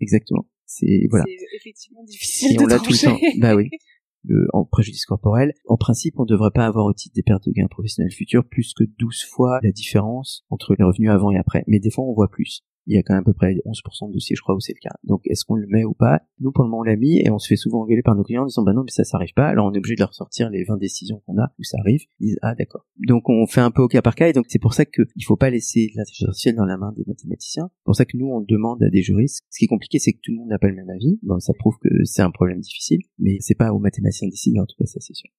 [0.00, 0.46] Exactement.
[0.66, 1.24] C'est voilà.
[1.26, 3.18] C'est effectivement difficile Et de on l'a tout le temps.
[3.38, 3.70] Bah oui.
[4.24, 7.48] Le, en préjudice corporel, en principe, on ne devrait pas avoir au titre des pertes
[7.48, 11.38] de gains professionnels futurs plus que 12 fois la différence entre les revenus avant et
[11.38, 11.64] après.
[11.66, 12.62] Mais des fois, on voit plus.
[12.86, 14.74] Il y a quand même à peu près 11% de dossiers, je crois, où c'est
[14.74, 14.94] le cas.
[15.04, 16.22] Donc, est-ce qu'on le met ou pas?
[16.40, 18.24] Nous, pour le moment, on l'a mis et on se fait souvent engueuler par nos
[18.24, 19.48] clients en disant, bah non, mais ça, ça arrive pas.
[19.48, 22.02] Alors, on est obligé de leur sortir les 20 décisions qu'on a où ça arrive.
[22.20, 22.86] Ils disent, ah, d'accord.
[22.98, 25.24] Donc, on fait un peu au cas par cas et donc, c'est pour ça qu'il
[25.24, 27.70] faut pas laisser l'intelligence artificielle dans la main des mathématiciens.
[27.70, 29.42] C'est pour ça que nous, on demande à des juristes.
[29.50, 31.18] Ce qui est compliqué, c'est que tout le monde n'a pas le même avis.
[31.22, 34.60] Bon, ça prouve que c'est un problème difficile, mais c'est pas aux mathématiciens de décider,
[34.60, 35.30] en tout cas, ça, c'est sûr.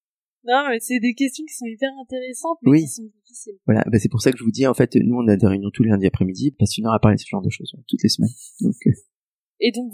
[0.46, 2.80] Non, mais c'est des questions qui sont hyper intéressantes mais Oui.
[2.82, 3.54] qui sont difficiles.
[3.66, 5.46] Voilà, bah, c'est pour ça que je vous dis, en fait, nous, on a des
[5.46, 7.72] réunions tous les lundis après-midi, passe une heure à parler de ce genre de choses,
[7.74, 8.30] ouais, toutes les semaines.
[8.60, 8.90] Donc, euh,
[9.60, 9.90] Et donc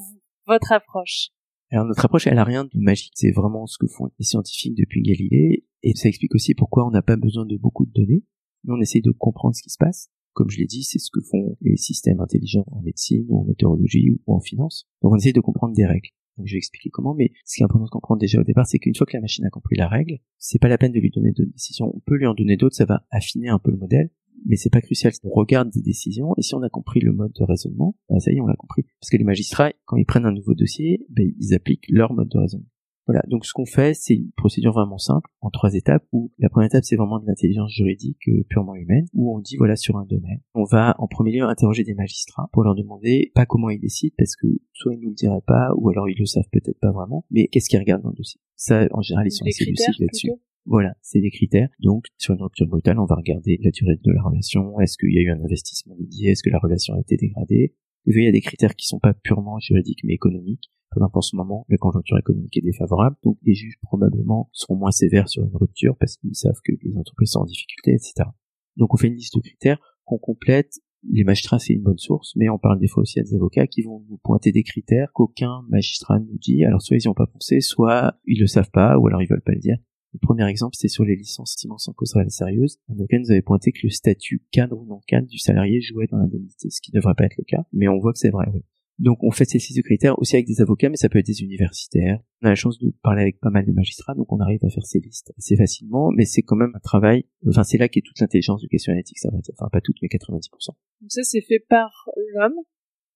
[0.46, 1.28] votre approche?
[1.70, 4.74] alors notre approche, elle a rien de magique, c'est vraiment ce que font les scientifiques
[4.76, 8.24] depuis Galilée, et ça explique aussi pourquoi on n'a pas besoin de beaucoup de données.
[8.64, 10.10] Nous, on essaye de comprendre ce qui se passe.
[10.32, 13.44] Comme je l'ai dit, c'est ce que font les systèmes intelligents en médecine, ou en
[13.44, 14.86] météorologie, ou en finance.
[15.02, 16.10] Donc, on essaye de comprendre des règles.
[16.40, 18.66] Donc, je vais expliquer comment, mais ce qui est important de comprendre déjà au départ,
[18.66, 20.98] c'est qu'une fois que la machine a compris la règle, c'est pas la peine de
[20.98, 21.92] lui donner d'autres décisions.
[21.94, 24.08] On peut lui en donner d'autres, ça va affiner un peu le modèle,
[24.46, 25.12] mais c'est pas crucial.
[25.22, 28.32] On regarde des décisions, et si on a compris le mode de raisonnement, bah, ça
[28.32, 28.84] y est, on l'a compris.
[29.00, 32.28] Parce que les magistrats, quand ils prennent un nouveau dossier, ben, ils appliquent leur mode
[32.28, 32.68] de raisonnement.
[33.10, 36.48] Voilà, donc ce qu'on fait, c'est une procédure vraiment simple, en trois étapes, où la
[36.48, 39.96] première étape, c'est vraiment de l'intelligence juridique euh, purement humaine, où on dit, voilà, sur
[39.96, 43.68] un domaine, on va en premier lieu interroger des magistrats pour leur demander pas comment
[43.68, 46.48] ils décident, parce que soit ils nous le diraient pas, ou alors ils le savent
[46.52, 48.40] peut-être pas vraiment, mais qu'est-ce qu'ils regardent dans le dossier?
[48.54, 50.30] Ça, en général, ils sont assez lucides là-dessus.
[50.64, 51.68] Voilà, c'est des critères.
[51.80, 54.78] Donc, sur une rupture brutale, on va regarder la durée de la relation.
[54.78, 57.74] Est-ce qu'il y a eu un investissement dédié Est-ce que la relation a été dégradée
[58.06, 60.70] Et puis, il y a des critères qui sont pas purement juridiques, mais économiques.
[60.96, 64.90] Exemple, en ce moment, la conjoncture économique est défavorable, donc les juges probablement seront moins
[64.90, 68.28] sévères sur une rupture parce qu'ils savent que les entreprises sont en difficulté, etc.
[68.76, 70.80] Donc, on fait une liste de critères qu'on complète.
[71.08, 73.66] Les magistrats, c'est une bonne source, mais on parle des fois aussi à des avocats
[73.66, 76.64] qui vont nous pointer des critères qu'aucun magistrat nous dit.
[76.64, 79.28] Alors, soit ils n'y ont pas pensé, soit ils le savent pas, ou alors ils
[79.28, 79.78] veulent pas le dire.
[80.12, 82.80] Le premier exemple, c'est sur les licenciements sans cause réelle et sérieuse.
[82.88, 86.68] Nous avait pointé que le statut cadre ou non cadre du salarié jouait dans l'indemnité,
[86.68, 88.62] ce qui ne devrait pas être le cas, mais on voit que c'est vrai, oui.
[89.00, 91.40] Donc on fait ces six critères aussi avec des avocats, mais ça peut être des
[91.40, 92.20] universitaires.
[92.42, 94.68] On a la chance de parler avec pas mal de magistrats, donc on arrive à
[94.68, 98.02] faire ces listes assez facilement, mais c'est quand même un travail, enfin c'est là qu'est
[98.02, 100.50] toute l'intelligence du questionnaire éthique, ça va être, enfin pas toute, mais 90%.
[100.66, 100.76] Donc
[101.08, 102.56] ça, c'est fait par l'homme?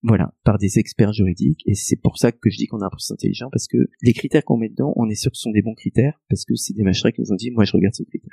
[0.02, 2.90] Voilà, par des experts juridiques, et c'est pour ça que je dis qu'on a un
[2.90, 5.50] processus intelligent, parce que les critères qu'on met dedans, on est sûr que ce sont
[5.50, 7.94] des bons critères, parce que c'est des magistrats qui nous ont dit, moi je regarde
[7.94, 8.32] ce critère.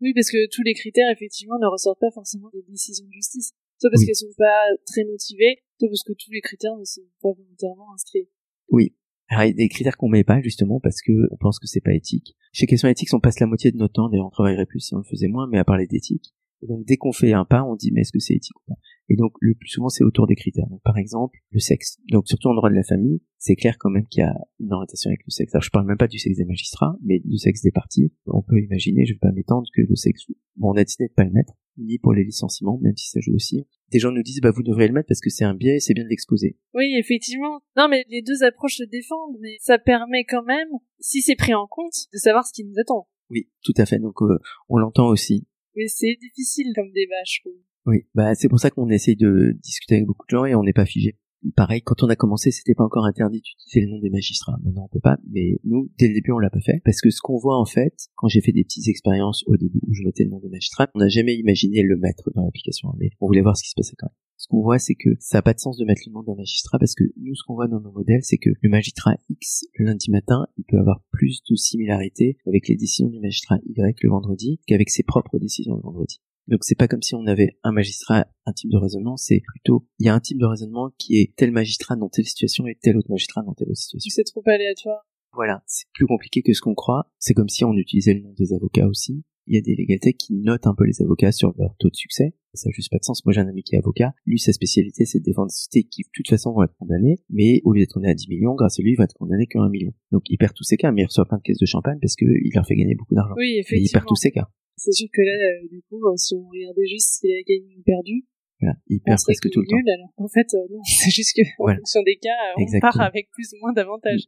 [0.00, 3.52] Oui, parce que tous les critères, effectivement, ne ressortent pas forcément des décisions de justice.
[3.78, 4.06] Soit parce Oui.
[4.06, 7.92] qu'elles sont pas très motivées, soit parce que tous les critères ne sont pas volontairement
[7.92, 8.28] inscrits.
[8.70, 8.94] Oui.
[9.28, 11.66] Alors, il y a des critères qu'on met pas, justement, parce que on pense que
[11.66, 12.36] c'est pas éthique.
[12.52, 14.94] Chez Questions éthiques, on passe la moitié de notre temps, d'ailleurs, on travaillerait plus si
[14.94, 16.34] on le faisait moins, mais à parler d'éthique.
[16.62, 18.62] Et donc, dès qu'on fait un pas, on dit, mais est-ce que c'est éthique ou
[18.68, 18.78] pas?
[19.10, 20.66] Et donc, le plus souvent, c'est autour des critères.
[20.68, 21.98] Donc, par exemple, le sexe.
[22.10, 24.72] Donc, surtout en droit de la famille, c'est clair quand même qu'il y a une
[24.72, 25.54] orientation avec le sexe.
[25.54, 28.12] Alors, je parle même pas du sexe des magistrats, mais du sexe des parties.
[28.26, 31.12] On peut imaginer, je vais pas m'étendre, que le sexe, bon, on a décidé de
[31.12, 33.66] pas le mettre, ni pour les licenciements, même si ça joue aussi.
[33.90, 35.94] Des gens nous disent, bah, vous devriez le mettre parce que c'est un biais, c'est
[35.94, 36.56] bien de l'exposer.
[36.74, 37.60] Oui, effectivement.
[37.76, 41.54] Non, mais les deux approches se défendent, mais ça permet quand même, si c'est pris
[41.54, 43.08] en compte, de savoir ce qui nous attend.
[43.30, 43.98] Oui, tout à fait.
[43.98, 45.46] Donc, euh, on l'entend aussi.
[45.76, 47.60] Mais c'est difficile comme débat, je trouve.
[47.86, 50.62] Oui, bah c'est pour ça qu'on essaye de discuter avec beaucoup de gens et on
[50.62, 51.18] n'est pas figé.
[51.56, 54.58] Pareil, quand on a commencé, c'était pas encore interdit d'utiliser le nom des magistrats.
[54.64, 55.18] Maintenant, on peut pas.
[55.30, 57.66] Mais nous, dès le début, on l'a pas fait parce que ce qu'on voit en
[57.66, 60.48] fait, quand j'ai fait des petites expériences au début où je mettais le nom des
[60.48, 62.90] magistrats, on n'a jamais imaginé le mettre dans l'application.
[62.98, 64.24] Mais on voulait voir ce qui se passait quand même.
[64.36, 66.34] Ce qu'on voit, c'est que ça n'a pas de sens de mettre le nom d'un
[66.34, 69.64] magistrat parce que nous, ce qu'on voit dans nos modèles, c'est que le magistrat X,
[69.78, 74.02] le lundi matin, il peut avoir plus de similarité avec les décisions du magistrat Y
[74.02, 76.20] le vendredi qu'avec ses propres décisions le vendredi.
[76.48, 79.86] Donc c'est pas comme si on avait un magistrat, un type de raisonnement, c'est plutôt
[79.98, 82.76] il y a un type de raisonnement qui est tel magistrat dans telle situation et
[82.80, 84.10] tel autre magistrat dans telle autre situation.
[84.14, 85.06] C'est trop aléatoire.
[85.32, 87.10] Voilà, c'est plus compliqué que ce qu'on croit.
[87.18, 89.24] C'est comme si on utilisait le nom des avocats aussi.
[89.46, 91.96] Il y a des légalités qui notent un peu les avocats sur leur taux de
[91.96, 92.34] succès.
[92.54, 93.24] Ça n'a juste pas de sens.
[93.26, 94.14] Moi, j'ai un ami qui est avocat.
[94.24, 97.18] Lui, sa spécialité, c'est de défendre des sociétés qui, de toute façon, vont être condamnées.
[97.28, 99.46] Mais au lieu d'être condamné à 10 millions, grâce à lui, il va être condamné
[99.46, 99.92] qu'à 1 million.
[100.12, 102.14] Donc, il perd tous ses cas, mais il reçoit plein de caisses de champagne parce
[102.16, 103.34] qu'il leur fait gagner beaucoup d'argent.
[103.36, 104.06] Oui, Et il perd effectivement.
[104.06, 104.48] tous ses cas.
[104.76, 107.76] C'est sûr que là, euh, du coup, euh, si on regardait juste s'il a gagné
[107.78, 108.24] ou perdu,
[108.60, 108.76] Voilà.
[108.88, 109.76] Il perd presque tout le temps.
[109.76, 112.92] nul, alors qu'en fait, euh, non, c'est juste que, en fonction des cas, on Exactement.
[112.92, 114.24] part avec plus ou moins d'avantages.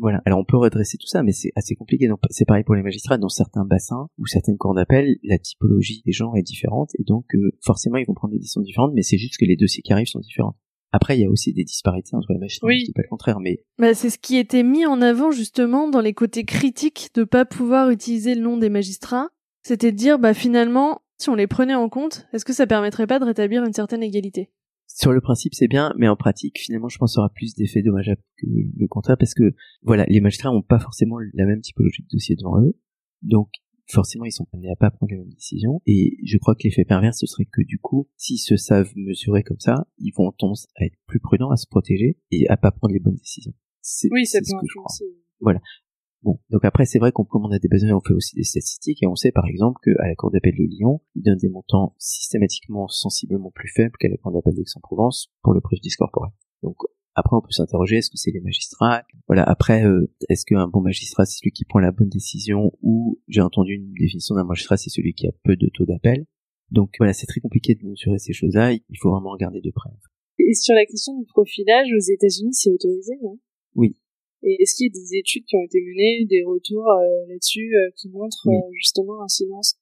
[0.00, 0.22] Voilà.
[0.26, 2.08] Alors on peut redresser tout ça, mais c'est assez compliqué.
[2.30, 3.18] C'est pareil pour les magistrats.
[3.18, 7.24] Dans certains bassins ou certaines cours d'appel, la typologie des gens est différente et donc
[7.34, 8.92] euh, forcément ils vont prendre des décisions différentes.
[8.94, 10.54] Mais c'est juste que les dossiers qui arrivent sont différents.
[10.92, 12.84] Après, il y a aussi des disparités entre les magistrats, Oui.
[12.84, 16.00] dis pas le contraire, mais Bah, c'est ce qui était mis en avant justement dans
[16.00, 19.28] les côtés critiques de pas pouvoir utiliser le nom des magistrats.
[19.68, 23.06] C'était de dire, bah finalement, si on les prenait en compte, est-ce que ça permettrait
[23.06, 24.48] pas de rétablir une certaine égalité?
[24.86, 27.54] Sur le principe c'est bien, mais en pratique, finalement, je pense qu'il y aura plus
[27.54, 31.60] d'effets dommageables que le contraire, parce que voilà, les magistrats n'ont pas forcément la même
[31.60, 32.78] typologie de dossier devant eux,
[33.20, 33.50] donc
[33.90, 36.86] forcément ils sont amenés à pas prendre les mêmes décisions, et je crois que l'effet
[36.86, 40.66] pervers ce serait que du coup, s'ils se savent mesurer comme ça, ils vont tendance
[40.76, 43.52] à être plus prudents, à se protéger et à pas prendre les bonnes décisions.
[43.82, 44.90] C'est Oui, ça c'est peut ce que je crois.
[44.90, 45.74] influencer.
[46.22, 48.42] Bon, donc après c'est vrai qu'on comme on a des besoins, on fait aussi des
[48.42, 51.48] statistiques et on sait par exemple qu'à la Cour d'appel de Lyon, ils donnent des
[51.48, 56.32] montants systématiquement sensiblement plus faibles qu'à la Cour d'appel d'Aix-en-Provence pour le préjudice corporel.
[56.62, 56.76] Donc
[57.14, 59.04] après on peut s'interroger est-ce que c'est les magistrats?
[59.28, 63.20] Voilà, après euh, est-ce qu'un bon magistrat c'est celui qui prend la bonne décision ou
[63.28, 66.26] j'ai entendu une définition d'un magistrat c'est celui qui a peu de taux d'appel?
[66.70, 69.90] Donc voilà, c'est très compliqué de mesurer ces choses-là, il faut vraiment regarder de près.
[70.38, 73.38] Et sur la question du profilage, aux États-Unis, c'est autorisé, non?
[73.74, 73.96] Oui.
[74.42, 77.74] Et est-ce qu'il y a des études qui ont été menées, des retours euh, là-dessus
[77.74, 78.54] euh, qui montrent Oui.
[78.56, 79.76] euh, justement l'incidence?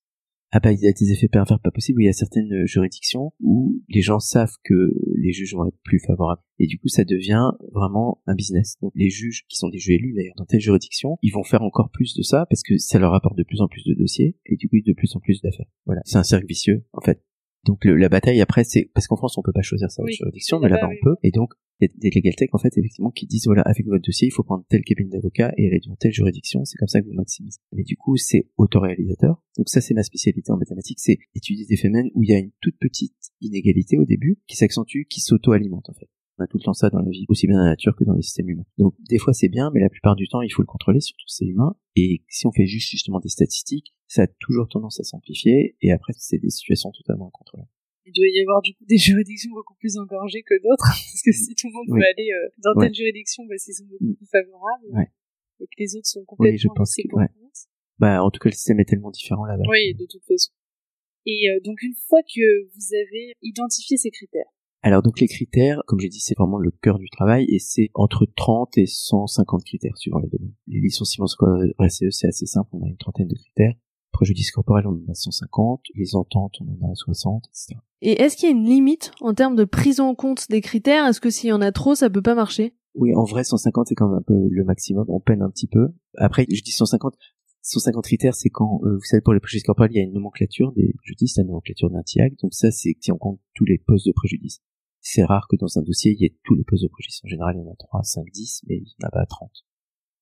[0.52, 2.00] Ah bah il y a des effets pervers pas possibles.
[2.02, 5.98] Il y a certaines juridictions où les gens savent que les juges vont être plus
[5.98, 8.76] favorables et du coup ça devient vraiment un business.
[8.80, 11.62] Donc les juges qui sont des juges élus d'ailleurs dans telle juridiction, ils vont faire
[11.62, 14.36] encore plus de ça parce que ça leur apporte de plus en plus de dossiers
[14.46, 15.66] et du coup de plus en plus d'affaires.
[15.84, 17.20] Voilà, c'est un cercle vicieux en fait.
[17.64, 20.12] Donc le- la bataille après c'est parce qu'en France on peut pas choisir sa Oui,
[20.12, 22.48] juridiction, mais mais là-bas là-bas, on peut et donc il y a des legal tech
[22.52, 25.52] en fait effectivement qui disent voilà avec votre dossier il faut prendre tel cabinet d'avocat
[25.56, 26.64] et aller dans telle juridiction.
[26.64, 27.58] C'est comme ça que vous maximisez.
[27.72, 29.42] Mais du coup c'est autoréalisateur.
[29.56, 32.38] Donc ça c'est ma spécialité en mathématiques c'est étudier des phénomènes où il y a
[32.38, 36.08] une toute petite inégalité au début qui s'accentue qui s'auto-alimente en fait.
[36.38, 38.04] On a tout le temps ça dans la vie aussi bien dans la nature que
[38.04, 38.66] dans les systèmes humains.
[38.78, 41.26] Donc des fois c'est bien mais la plupart du temps il faut le contrôler surtout
[41.26, 41.76] c'est humain.
[41.94, 45.76] Et si on fait juste justement des statistiques ça a toujours tendance à s'amplifier.
[45.82, 47.68] Et après c'est des situations totalement incontrôlables
[48.06, 51.32] Il doit y avoir du coup des juridictions beaucoup plus engorgées que d'autres, parce que
[51.32, 51.98] si tout le monde Oui.
[52.00, 52.86] peut aller euh, dans Ouais.
[52.86, 55.10] telle juridiction parce qu'ils sont beaucoup plus favorables, Ouais.
[55.60, 57.28] et que les autres sont complètement je pense que- ouais.
[57.98, 60.52] bah en tout cas le système est tellement différent là-bas Oui, de toute façon.
[61.26, 64.46] Et euh, donc une fois que vous avez identifié ces critères,
[64.82, 67.90] Alors donc les critères, comme j'ai dit, c'est vraiment le cœur du travail et c'est
[67.94, 70.54] entre 30 et 150 critères suivant les domaines.
[70.68, 73.74] Les licenciements scolaires RCE, c'est assez simple, on a une trentaine de critères.
[74.16, 75.82] Préjudice corporel, on en a 150.
[75.94, 77.78] Les ententes, on en a 60, etc.
[78.00, 81.06] Et est-ce qu'il y a une limite en termes de prise en compte des critères?
[81.06, 82.74] Est-ce que s'il y en a trop, ça peut pas marcher?
[82.94, 85.04] Oui, en vrai, 150, c'est quand même un peu le maximum.
[85.08, 85.88] On peine un petit peu.
[86.16, 87.14] Après, je dis 150.
[87.60, 90.14] 150 critères, c'est quand, euh, vous savez, pour les préjudices corporels, il y a une
[90.14, 92.38] nomenclature des préjudices, la nomenclature d'un TIAC.
[92.38, 94.62] Donc ça, c'est si on compte tous les postes de préjudice.
[95.02, 97.20] C'est rare que dans un dossier, il y ait tous les postes de préjudice.
[97.22, 99.26] En général, il y en a 3, 5, 10, mais il n'y en a pas
[99.26, 99.50] 30.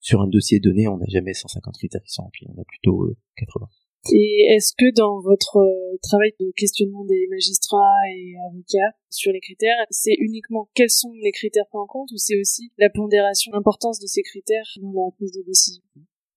[0.00, 2.46] Sur un dossier donné, on n'a jamais 150 critères qui sont remplis.
[2.48, 3.68] On a plutôt euh, 80.
[4.12, 9.40] Et est-ce que dans votre euh, travail de questionnement des magistrats et avocats sur les
[9.40, 13.52] critères, c'est uniquement quels sont les critères pris en compte ou c'est aussi la pondération,
[13.52, 15.82] l'importance de ces critères dans la prise de décision?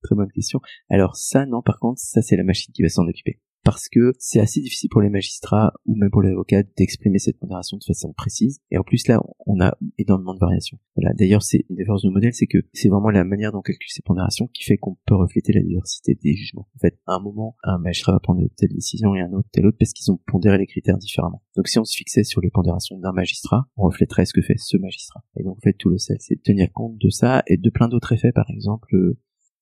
[0.01, 0.61] Très bonne question.
[0.89, 3.39] Alors ça, non, par contre, ça c'est la machine qui va s'en occuper.
[3.67, 7.37] Parce que c'est assez difficile pour les magistrats ou même pour les avocats d'exprimer cette
[7.37, 8.61] pondération de façon précise.
[8.71, 10.79] Et en plus là, on a énormément de variations.
[10.95, 11.13] Voilà.
[11.15, 13.61] D'ailleurs, c'est une des forces de modèle, c'est que c'est vraiment la manière dont on
[13.61, 16.69] calcule ces pondérations qui fait qu'on peut refléter la diversité des jugements.
[16.77, 19.65] En fait, à un moment, un magistrat va prendre telle décision et un autre telle
[19.65, 21.43] autre parce qu'ils ont pondéré les critères différemment.
[21.57, 24.57] Donc si on se fixait sur les pondérations d'un magistrat, on reflèterait ce que fait
[24.57, 25.25] ce magistrat.
[25.35, 27.69] Et donc en fait, tout le sel, c'est de tenir compte de ça et de
[27.69, 28.95] plein d'autres effets, par exemple.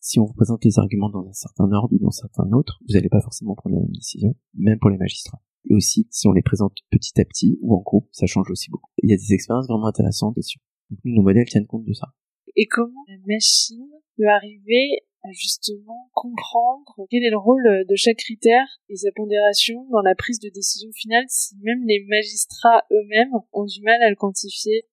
[0.05, 2.79] Si on vous présente les arguments dans un certain ordre ou dans un certain autre,
[2.87, 5.41] vous n'allez pas forcément prendre la même décision, même pour les magistrats.
[5.67, 8.69] Et aussi, si on les présente petit à petit ou en groupe, ça change aussi
[8.69, 8.91] beaucoup.
[9.01, 10.59] Il y a des expériences vraiment intéressantes dessus.
[11.05, 12.13] Nos modèles tiennent compte de ça.
[12.55, 18.17] Et comment la machine peut arriver à justement comprendre quel est le rôle de chaque
[18.17, 23.33] critère et sa pondération dans la prise de décision finale si même les magistrats eux-mêmes
[23.53, 24.85] ont du mal à le quantifier?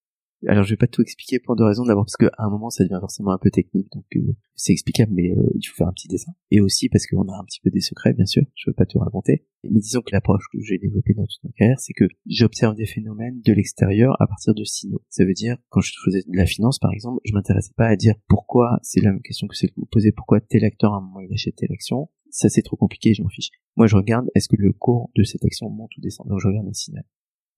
[0.48, 1.84] Alors, je vais pas tout expliquer pour deux raisons.
[1.84, 5.12] D'abord parce qu'à un moment, ça devient forcément un peu technique, donc euh, c'est explicable,
[5.14, 6.32] mais euh, il faut faire un petit dessin.
[6.50, 8.42] Et aussi parce qu'on a un petit peu des secrets, bien sûr.
[8.54, 9.46] Je veux pas tout raconter.
[9.64, 12.86] Mais disons que l'approche que j'ai développée dans toute ma carrière, c'est que j'observe des
[12.86, 15.02] phénomènes de l'extérieur à partir de signaux.
[15.08, 17.96] Ça veut dire, quand je faisais de la finance, par exemple, je m'intéressais pas à
[17.96, 20.96] dire pourquoi, c'est la même question que celle que vous posez, pourquoi tel acteur à
[20.96, 22.08] un moment il achète telle action.
[22.30, 23.50] Ça c'est trop compliqué, je m'en fiche.
[23.76, 26.26] Moi je regarde, est-ce que le cours de cette action monte ou descend?
[26.28, 27.04] Donc je regarde un signal.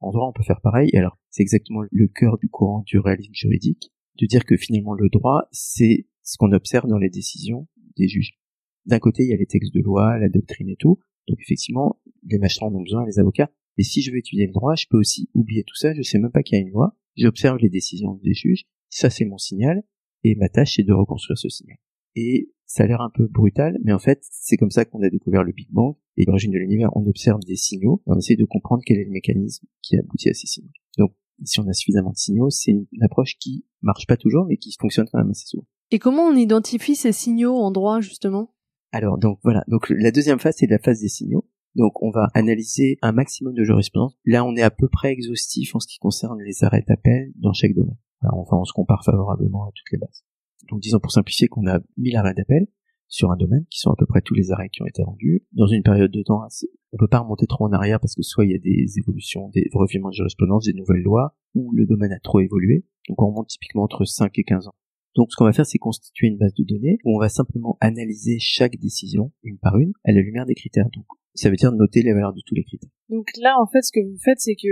[0.01, 0.91] En droit, on peut faire pareil.
[0.95, 5.09] Alors, c'est exactement le cœur du courant du réalisme juridique, de dire que finalement le
[5.09, 8.39] droit, c'est ce qu'on observe dans les décisions des juges.
[8.87, 10.99] D'un côté, il y a les textes de loi, la doctrine et tout.
[11.29, 13.51] Donc effectivement, les magistrats en ont besoin, les avocats.
[13.79, 15.95] Et si je veux étudier le droit, je peux aussi oublier tout ça.
[15.95, 16.97] Je sais même pas qu'il y a une loi.
[17.17, 18.65] J'observe les décisions des juges.
[18.91, 19.83] Ça, c'est mon signal.
[20.23, 21.77] Et ma tâche, c'est de reconstruire ce signal.
[22.15, 25.11] Et ça a l'air un peu brutal, mais en fait, c'est comme ça qu'on a
[25.11, 26.91] découvert le Big Bang et l'origine de l'univers.
[26.97, 30.31] On observe des signaux et on essaie de comprendre quel est le mécanisme qui aboutit
[30.31, 30.71] à ces signaux.
[30.99, 31.13] Donc,
[31.45, 34.75] si on a suffisamment de signaux, c'est une, approche qui marche pas toujours, mais qui
[34.81, 35.67] fonctionne quand même assez souvent.
[35.91, 38.55] Et comment on identifie ces signaux en droit, justement?
[38.93, 39.65] Alors, donc voilà.
[39.69, 41.45] Donc la deuxième phase, c'est la phase des signaux.
[41.75, 44.17] Donc on va analyser un maximum de jurisprudence.
[44.25, 47.53] Là, on est à peu près exhaustif en ce qui concerne les arrêts d'appel dans
[47.53, 47.99] chaque domaine.
[48.23, 50.25] enfin, on se compare favorablement à toutes les bases.
[50.71, 52.67] Donc disons pour simplifier qu'on a 1000 arrêts d'appel
[53.09, 55.45] sur un domaine, qui sont à peu près tous les arrêts qui ont été rendus,
[55.53, 56.69] dans une période de temps assez...
[56.93, 59.51] On peut pas remonter trop en arrière parce que soit il y a des évolutions,
[59.51, 62.85] des revirements de jurisprudence, des nouvelles lois, ou le domaine a trop évolué.
[63.09, 64.75] Donc on remonte typiquement entre 5 et 15 ans.
[65.15, 67.77] Donc ce qu'on va faire, c'est constituer une base de données où on va simplement
[67.81, 70.89] analyser chaque décision, une par une, à la lumière des critères.
[70.93, 72.91] Donc ça veut dire noter les valeurs de tous les critères.
[73.09, 74.69] Donc là, en fait, ce que vous faites, c'est que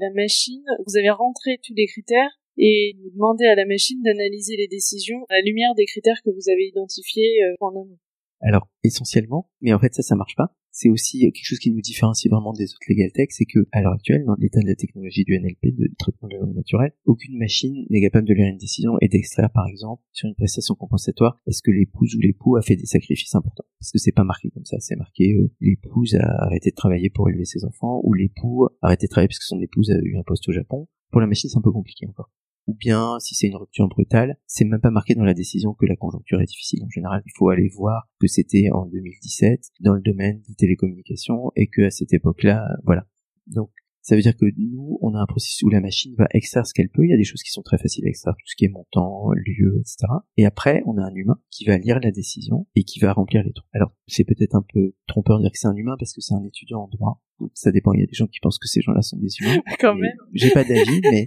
[0.00, 4.56] la machine, vous avez rentré tous les critères et vous demandez à la machine d'analyser
[4.56, 7.98] les décisions à la lumière des critères que vous avez identifiés euh, en amont.
[8.40, 10.54] Alors essentiellement, mais en fait ça ça marche pas.
[10.70, 13.80] C'est aussi quelque chose qui nous différencie vraiment des autres legal tech, c'est que à
[13.80, 16.92] l'heure actuelle, dans l'état de la technologie du NLP, de traitement de la langue naturelle,
[17.04, 20.74] aucune machine n'est capable de lire une décision et d'extraire par exemple sur une prestation
[20.74, 23.66] compensatoire est-ce que l'épouse ou l'époux a fait des sacrifices importants?
[23.78, 27.08] Parce que c'est pas marqué comme ça, c'est marqué euh, l'épouse a arrêté de travailler
[27.08, 29.98] pour élever ses enfants ou l'époux a arrêté de travailler parce que son épouse a
[30.02, 30.88] eu un poste au Japon.
[31.12, 32.30] Pour la machine, c'est un peu compliqué encore
[32.66, 35.86] ou bien si c'est une rupture brutale, c'est même pas marqué dans la décision que
[35.86, 36.82] la conjoncture est difficile.
[36.84, 41.52] En général, il faut aller voir que c'était en 2017 dans le domaine des télécommunications
[41.56, 43.06] et que à cette époque-là, voilà.
[43.46, 43.70] Donc
[44.04, 46.74] ça veut dire que nous, on a un processus où la machine va extraire ce
[46.74, 47.04] qu'elle peut.
[47.04, 48.68] Il y a des choses qui sont très faciles à extraire, tout ce qui est
[48.68, 50.12] montant, lieu, etc.
[50.36, 53.42] Et après, on a un humain qui va lire la décision et qui va remplir
[53.42, 53.66] les trous.
[53.72, 56.34] Alors, c'est peut-être un peu trompeur de dire que c'est un humain parce que c'est
[56.34, 57.22] un étudiant en droit.
[57.40, 57.94] Donc, ça dépend.
[57.94, 59.62] Il y a des gens qui pensent que ces gens-là sont des humains.
[59.80, 60.16] Quand même.
[60.34, 61.24] J'ai pas d'avis, mais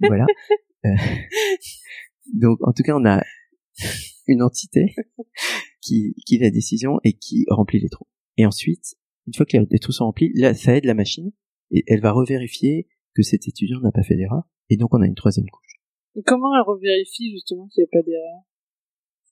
[0.06, 0.26] voilà.
[0.84, 0.88] Euh,
[2.34, 3.22] donc, en tout cas, on a
[4.26, 4.94] une entité
[5.80, 8.06] qui, qui la décision et qui remplit les trous.
[8.36, 11.32] Et ensuite, une fois que les trous sont remplis, là, ça aide la machine
[11.70, 14.44] et elle va revérifier que cet étudiant n'a pas fait d'erreur.
[14.68, 15.80] Et donc, on a une troisième couche.
[16.16, 18.42] Et comment elle revérifie justement qu'il n'y a pas d'erreur?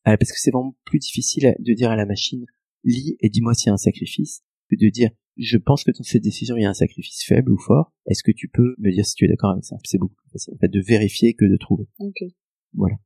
[0.04, 2.46] Ah, Parce que c'est vraiment plus difficile de dire à la machine
[2.84, 6.02] lis et dis-moi s'il y a un sacrifice que de dire je pense que dans
[6.02, 7.92] cette décision il y a un sacrifice faible ou fort.
[8.06, 9.76] Est-ce que tu peux me dire si tu es d'accord avec ça?
[9.84, 11.86] C'est beaucoup plus facile en fait de vérifier que de trouver.
[11.98, 12.34] Okay.
[12.74, 12.96] Voilà.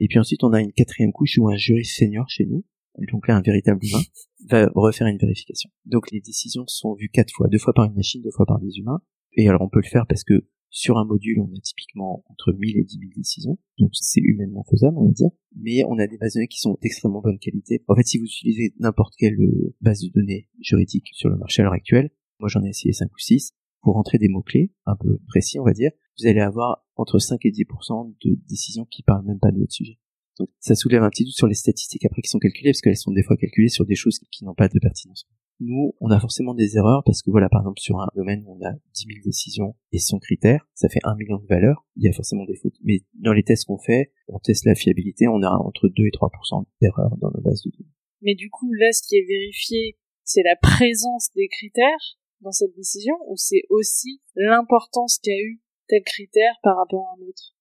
[0.00, 2.64] Et puis ensuite on a une quatrième couche où un juriste senior chez nous,
[3.10, 4.02] donc là un véritable humain,
[4.48, 5.70] va refaire une vérification.
[5.86, 8.60] Donc les décisions sont vues quatre fois, deux fois par une machine, deux fois par
[8.60, 9.00] des humains.
[9.32, 12.52] Et alors on peut le faire parce que sur un module, on a typiquement entre
[12.52, 15.30] 1000 et 10 000 décisions, donc c'est humainement faisable, on va dire.
[15.56, 17.82] Mais on a des bases de données qui sont d'extrêmement bonne qualité.
[17.88, 21.62] En fait, si vous utilisez n'importe quelle euh, base de données juridique sur le marché
[21.62, 24.96] à l'heure actuelle, moi j'en ai essayé 5 ou 6, pour rentrer des mots-clés un
[24.96, 29.02] peu précis, on va dire, vous allez avoir entre 5 et 10% de décisions qui
[29.02, 29.98] parlent même pas de votre sujet.
[30.38, 32.96] Donc ça soulève un petit doute sur les statistiques après qui sont calculées, parce qu'elles
[32.96, 35.26] sont des fois calculées sur des choses qui n'ont pas de pertinence
[35.60, 38.56] nous, on a forcément des erreurs parce que voilà, par exemple, sur un domaine où
[38.58, 42.04] on a 10 000 décisions et son critère, ça fait un million de valeurs, il
[42.04, 42.76] y a forcément des fautes.
[42.84, 46.10] Mais dans les tests qu'on fait, on teste la fiabilité, on a entre 2 et
[46.10, 47.90] 3% d'erreurs dans nos bases de données.
[48.22, 52.74] Mais du coup, là, ce qui est vérifié, c'est la présence des critères dans cette
[52.76, 57.54] décision ou c'est aussi l'importance qu'a eu tel critère par rapport à un autre?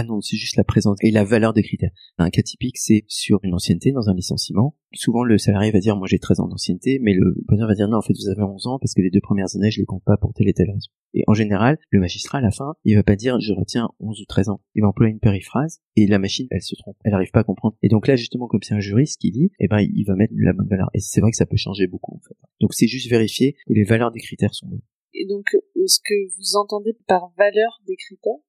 [0.00, 1.90] Ah non, c'est juste la présence et la valeur des critères.
[2.16, 4.74] Un cas typique, c'est sur une ancienneté dans un licenciement.
[4.94, 7.86] Souvent, le salarié va dire, moi j'ai 13 ans d'ancienneté, mais le bonheur va dire,
[7.86, 9.84] non, en fait, vous avez 11 ans parce que les deux premières années, je les
[9.84, 10.88] compte pas pour telle et telle raison.
[11.12, 14.22] Et en général, le magistrat, à la fin, il va pas dire, je retiens 11
[14.22, 14.62] ou 13 ans.
[14.74, 16.96] Il va employer une périphrase et la machine, elle se trompe.
[17.04, 17.76] Elle arrive pas à comprendre.
[17.82, 20.32] Et donc là, justement, comme c'est un juriste qui dit, eh ben, il va mettre
[20.34, 20.88] la bonne valeur.
[20.94, 22.36] Et c'est vrai que ça peut changer beaucoup, en fait.
[22.62, 24.80] Donc c'est juste vérifier que les valeurs des critères sont bonnes.
[25.12, 28.40] Et donc, euh, ce que vous entendez par valeur des critères,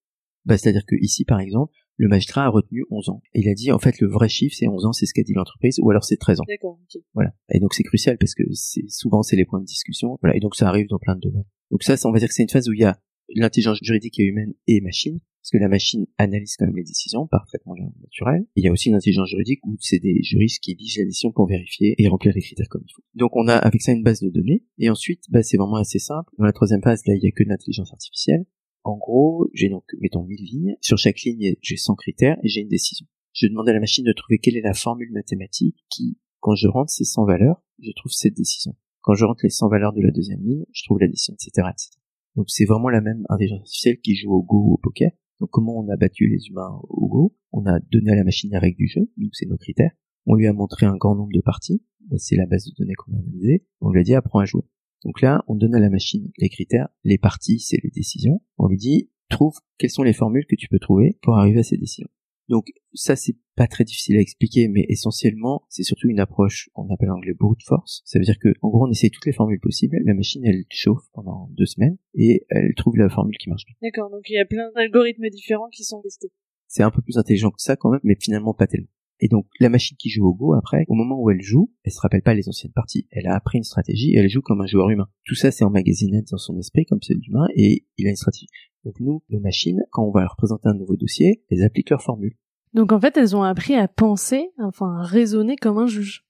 [0.45, 3.21] bah, C'est-à-dire que ici, par exemple, le magistrat a retenu 11 ans.
[3.33, 5.23] Et il a dit, en fait, le vrai chiffre, c'est 11 ans, c'est ce qu'a
[5.23, 6.43] dit l'entreprise, ou alors c'est 13 ans.
[6.47, 6.79] D'accord,
[7.13, 7.33] Voilà.
[7.53, 10.17] Et donc, c'est crucial parce que c'est, souvent, c'est les points de discussion.
[10.21, 10.35] Voilà.
[10.35, 11.45] Et donc, ça arrive dans plein de domaines.
[11.69, 12.99] Donc ça, on va dire que c'est une phase où il y a
[13.35, 15.19] l'intelligence juridique et humaine et machine.
[15.41, 18.41] Parce que la machine analyse quand même les décisions par traitement naturel.
[18.55, 21.05] Et il y a aussi une intelligence juridique où c'est des juristes qui lisent la
[21.05, 23.01] décision pour vérifier et remplir les critères comme il faut.
[23.15, 24.63] Donc on a avec ça une base de données.
[24.77, 26.31] Et ensuite, bah, c'est vraiment assez simple.
[26.37, 28.45] Dans la troisième phase, là, il y a que l'intelligence artificielle.
[28.83, 30.75] En gros, j'ai donc, mettons, 1000 lignes.
[30.81, 33.05] Sur chaque ligne, j'ai 100 critères et j'ai une décision.
[33.33, 36.67] Je demande à la machine de trouver quelle est la formule mathématique qui, quand je
[36.67, 38.75] rentre ces 100 valeurs, je trouve cette décision.
[39.01, 41.67] Quand je rentre les 100 valeurs de la deuxième ligne, je trouve la décision, etc.,
[41.71, 41.89] etc.
[42.35, 45.11] Donc c'est vraiment la même intelligence artificielle qui joue au Go ou au poker.
[45.39, 47.35] Donc comment on a battu les humains au Go?
[47.51, 49.91] On a donné à la machine les règles du jeu, donc c'est nos critères.
[50.25, 51.83] On lui a montré un grand nombre de parties,
[52.17, 53.65] c'est la base de données qu'on a analysée.
[53.79, 54.63] On lui a dit apprends à jouer.
[55.03, 58.41] Donc là, on donne à la machine les critères, les parties, c'est les décisions.
[58.57, 61.63] On lui dit, trouve quelles sont les formules que tu peux trouver pour arriver à
[61.63, 62.09] ces décisions.
[62.49, 66.89] Donc ça, c'est pas très difficile à expliquer, mais essentiellement, c'est surtout une approche qu'on
[66.89, 68.01] appelle en anglais brute force.
[68.05, 69.97] Ça veut dire que, en gros, on essaie toutes les formules possibles.
[70.03, 73.75] La machine, elle chauffe pendant deux semaines et elle trouve la formule qui marche bien.
[73.81, 76.31] D'accord, donc il y a plein d'algorithmes différents qui sont testés.
[76.67, 78.87] C'est un peu plus intelligent que ça quand même, mais finalement pas tellement.
[79.21, 81.91] Et donc la machine qui joue au Go, après, au moment où elle joue, elle
[81.91, 83.07] se rappelle pas les anciennes parties.
[83.11, 85.07] Elle a appris une stratégie et elle joue comme un joueur humain.
[85.25, 88.47] Tout ça c'est emmagasiné dans son esprit comme c'est l'humain et il a une stratégie.
[88.83, 92.01] Donc nous, nos machines, quand on va leur présenter un nouveau dossier, elles appliquent leur
[92.01, 92.35] formule.
[92.73, 96.25] Donc en fait, elles ont appris à penser, enfin à raisonner comme un juge.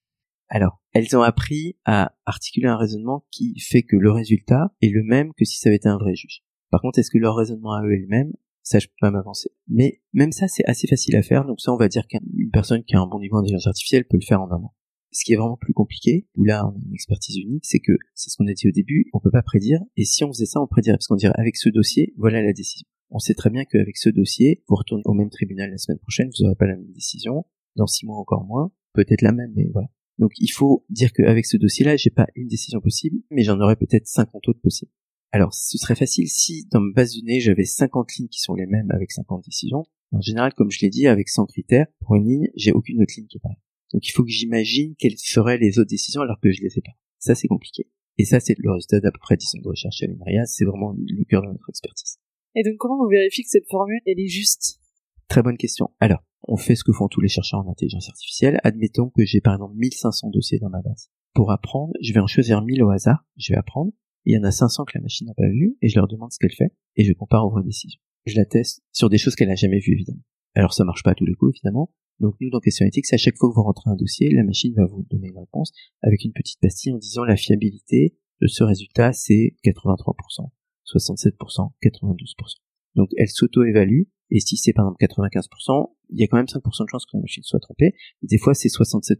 [0.48, 5.02] Alors, elles ont appris à articuler un raisonnement qui fait que le résultat est le
[5.02, 6.42] même que si ça avait été un vrai juge.
[6.70, 8.32] Par contre, est-ce que leur raisonnement à eux est le même?
[8.62, 9.50] Ça je peux pas m'avancer.
[9.68, 12.84] Mais même ça c'est assez facile à faire, donc ça on va dire qu'une personne
[12.84, 14.74] qui a un bon niveau d'intelligence artificielle peut le faire en un an.
[15.10, 17.92] Ce qui est vraiment plus compliqué, où là on a une expertise unique, c'est que
[18.14, 20.46] c'est ce qu'on a dit au début, on peut pas prédire, et si on faisait
[20.46, 22.86] ça on prédirait, parce qu'on dirait avec ce dossier, voilà la décision.
[23.10, 26.30] On sait très bien qu'avec ce dossier, vous retournez au même tribunal la semaine prochaine,
[26.38, 27.44] vous n'aurez pas la même décision,
[27.76, 29.88] dans six mois encore moins, peut-être la même, mais voilà.
[30.18, 33.76] Donc il faut dire qu'avec ce dossier-là, j'ai pas une décision possible, mais j'en aurais
[33.76, 34.92] peut-être 50 autres possibles.
[35.32, 38.54] Alors, ce serait facile si dans ma base de données, j'avais 50 lignes qui sont
[38.54, 39.84] les mêmes avec 50 décisions.
[40.12, 43.14] En général, comme je l'ai dit, avec 100 critères, pour une ligne, j'ai aucune autre
[43.16, 43.56] ligne qui est pareille.
[43.94, 46.82] Donc, il faut que j'imagine quelles seraient les autres décisions alors que je les ai
[46.82, 46.92] pas.
[47.18, 47.88] Ça, c'est compliqué.
[48.18, 50.44] Et ça, c'est le résultat d'à peu près 10 ans de recherche à l'INRIA.
[50.44, 52.18] C'est vraiment le cœur de notre expertise.
[52.54, 54.80] Et donc, comment on vérifie que cette formule, elle est juste?
[55.28, 55.90] Très bonne question.
[55.98, 58.60] Alors, on fait ce que font tous les chercheurs en intelligence artificielle.
[58.64, 61.10] Admettons que j'ai par exemple 1500 dossiers dans ma base.
[61.32, 63.24] Pour apprendre, je vais en choisir 1000 au hasard.
[63.38, 63.92] Je vais apprendre
[64.24, 66.32] il y en a 500 que la machine n'a pas vu, et je leur demande
[66.32, 68.00] ce qu'elle fait, et je compare aux vraies décisions.
[68.24, 70.22] Je la teste sur des choses qu'elle n'a jamais vues, évidemment.
[70.54, 71.90] Alors ça marche pas à tous les coups, évidemment.
[72.20, 74.44] Donc nous, dans Question Éthique, c'est à chaque fois que vous rentrez un dossier, la
[74.44, 78.46] machine va vous donner une réponse avec une petite pastille en disant la fiabilité de
[78.46, 80.50] ce résultat, c'est 83%,
[80.86, 82.56] 67%, 92%.
[82.94, 86.84] Donc elle s'auto-évalue, et si c'est par exemple 95%, il y a quand même 5%
[86.84, 89.18] de chance que la machine soit trompée, des fois c'est 67%.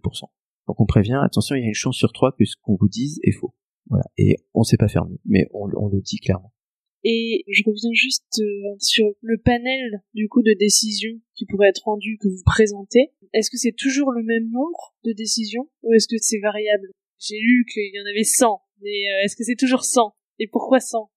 [0.68, 2.88] Donc on prévient, attention, il y a une chance sur trois que ce qu'on vous
[2.88, 3.54] dise est faux.
[3.86, 4.04] Voilà.
[4.16, 6.52] Et on sait pas faire mieux, mais on, le dit clairement.
[7.04, 11.82] Et je reviens juste euh, sur le panel du coup de décisions qui pourraient être
[11.84, 13.10] rendues que vous présentez.
[13.32, 16.90] Est-ce que c'est toujours le même nombre de décisions ou est-ce que c'est variable?
[17.18, 20.46] J'ai lu qu'il y en avait 100, mais euh, est-ce que c'est toujours 100 Et
[20.46, 21.10] pourquoi 100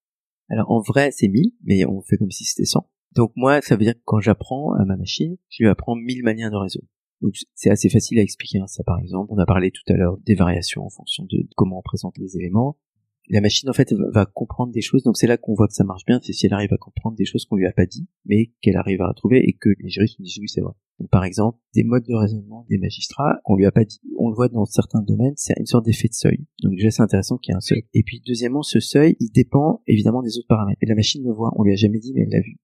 [0.50, 2.90] Alors en vrai c'est 1000, mais on fait comme si c'était 100.
[3.16, 6.24] Donc moi ça veut dire que quand j'apprends à ma machine, je lui apprends 1000
[6.24, 6.88] manières de raisonner.
[7.26, 9.34] Donc c'est assez facile à expliquer hein, ça par exemple.
[9.34, 12.38] On a parlé tout à l'heure des variations en fonction de comment on présente les
[12.38, 12.78] éléments.
[13.30, 15.84] La machine en fait va comprendre des choses, donc c'est là qu'on voit que ça
[15.84, 18.08] marche bien, c'est si elle arrive à comprendre des choses qu'on lui a pas dit,
[18.26, 20.74] mais qu'elle arrive à retrouver et que les juristes disent oui c'est vrai.
[21.10, 24.36] Par exemple, des modes de raisonnement des magistrats qu'on lui a pas dit, on le
[24.36, 26.46] voit dans certains domaines, c'est une sorte d'effet de seuil.
[26.62, 27.88] Donc déjà c'est intéressant qu'il y ait un seuil.
[27.96, 30.78] Et puis deuxièmement, ce seuil, il dépend évidemment des autres paramètres.
[30.84, 32.60] Et la machine le voit, on lui a jamais dit mais elle l'a vu.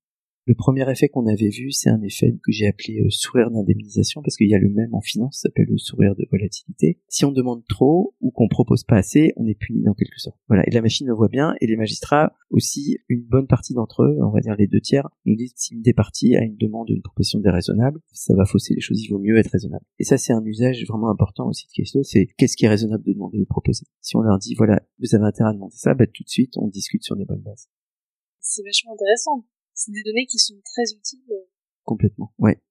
[0.46, 4.24] Le premier effet qu'on avait vu, c'est un effet que j'ai appelé euh, sourire d'indemnisation,
[4.24, 7.00] parce qu'il y a le même en finance, ça s'appelle le sourire de volatilité.
[7.08, 10.40] Si on demande trop ou qu'on propose pas assez, on est puni dans quelque sorte.
[10.48, 14.02] Voilà, et la machine le voit bien, et les magistrats aussi, une bonne partie d'entre
[14.02, 16.58] eux, on va dire les deux tiers, nous disent si une des parties a une
[16.58, 19.86] demande, une proposition déraisonnable, ça va fausser les choses, il vaut mieux être raisonnable.
[20.00, 23.04] Et ça, c'est un usage vraiment important aussi de question, c'est qu'est-ce qui est raisonnable
[23.04, 23.86] de demander ou de proposer.
[24.02, 26.58] Si on leur dit, voilà, vous avez intérêt à demander ça, bah, tout de suite,
[26.58, 27.70] on discute sur des bonnes bases.
[28.40, 29.46] C'est vachement intéressant
[29.82, 31.20] c'est des données qui sont très utiles.
[31.84, 32.62] Complètement, ouais.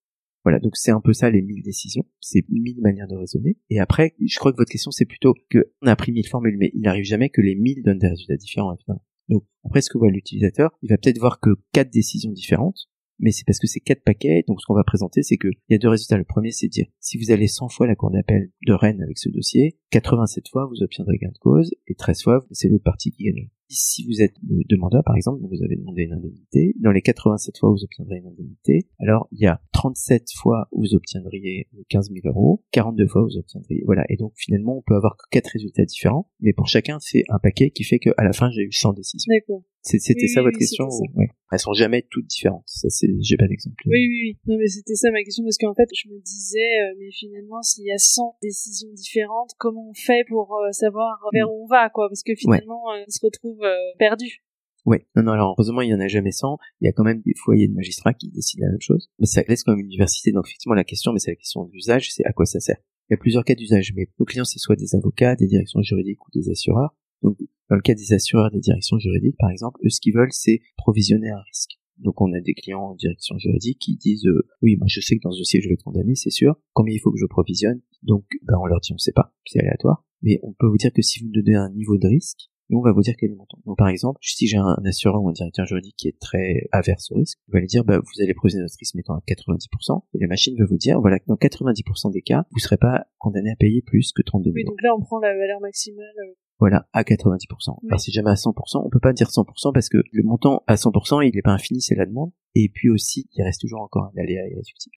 [0.45, 3.59] Voilà, donc c'est un peu ça les mille décisions, c'est mille manières de raisonner.
[3.69, 6.57] Et après, je crois que votre question c'est plutôt que on a pris mille formules,
[6.59, 9.05] mais il n'arrive jamais que les mille donnent des résultats différents, évidemment.
[9.29, 12.89] Donc après, ce que voit l'utilisateur, il va peut-être voir que quatre décisions différentes,
[13.19, 14.43] mais c'est parce que c'est quatre paquets.
[14.49, 16.17] Donc ce qu'on va présenter, c'est qu'il y a deux résultats.
[16.17, 19.19] Le premier, c'est dire si vous allez 100 fois la cour d'appel de Rennes avec
[19.19, 23.11] ce dossier, 87 fois vous obtiendrez gain de cause et 13 fois c'est l'autre partie
[23.11, 23.51] qui gagne.
[23.71, 27.71] Si vous êtes demandeur, par exemple, vous avez demandé une indemnité, dans les 87 fois
[27.71, 32.21] vous obtiendrez une indemnité, alors il y a 37 fois où vous obtiendriez 15 000
[32.25, 34.05] euros, 42 fois vous obtiendriez, voilà.
[34.09, 37.39] Et donc finalement, on peut avoir que quatre résultats différents, mais pour chacun, c'est un
[37.39, 39.33] paquet qui fait qu'à la fin, j'ai eu 100 décisions.
[39.33, 39.63] D'accord.
[39.83, 41.29] C'était ça votre question ouais.
[41.53, 42.63] Elles sont jamais toutes différentes.
[42.67, 43.83] Ça, c'est, j'ai pas d'exemple.
[43.87, 44.39] Oui, oui, oui.
[44.47, 47.61] Non, mais c'était ça ma question parce qu'en fait, je me disais, euh, mais finalement,
[47.63, 51.51] s'il y a 100 décisions différentes, comment on fait pour euh, savoir vers mm.
[51.51, 52.09] où on va, quoi?
[52.09, 53.60] Parce que finalement, euh, on se retrouve
[53.99, 54.43] perdu.
[54.87, 56.59] Oui, non, non, alors heureusement, il y en a jamais 100.
[56.81, 59.11] Il y a quand même des foyers de magistrats qui décident la même chose.
[59.19, 60.33] Mais ça laisse quand même une diversité.
[60.33, 62.79] Donc, effectivement, la question, mais c'est la question d'usage, c'est à quoi ça sert.
[63.09, 65.83] Il y a plusieurs cas d'usage, mais nos clients, c'est soit des avocats, des directions
[65.83, 66.95] juridiques ou des assureurs.
[67.23, 67.37] Donc,
[67.69, 70.61] dans le cas des assureurs des directions juridiques, par exemple, eux, ce qu'ils veulent, c'est
[70.77, 71.79] provisionner un risque.
[71.99, 75.17] Donc, on a des clients en direction juridique qui disent euh, oui, moi, je sais
[75.17, 76.57] que dans ce dossier, je vais être condamné, c'est sûr.
[76.73, 77.83] Combien il faut que je provisionne?
[78.03, 80.07] Donc, ben, on leur dit on sait pas, c'est aléatoire.
[80.23, 82.83] Mais on peut vous dire que si vous donnez un niveau de risque, Nous, on
[82.83, 83.59] va vous dire quel est le montant.
[83.67, 87.11] Donc, par exemple, si j'ai un assureur ou un directeur juridique qui est très averse
[87.11, 90.05] au risque, on va lui dire, bah, vous allez poser notre risque mettant à 90%,
[90.15, 93.07] et la machine va vous dire, voilà, que dans 90% des cas, vous serez pas
[93.19, 96.07] condamné à payer plus que 32 000 Oui, donc là, on prend la valeur maximale.
[96.29, 97.79] euh, Voilà, à 90%.
[97.83, 97.89] Oui.
[97.91, 100.77] Alors, si jamais à 100%, on peut pas dire 100% parce que le montant à
[100.77, 102.31] 100%, il n'est pas infini, c'est la demande.
[102.55, 104.97] Et puis aussi, il reste toujours encore un aléa irréductible.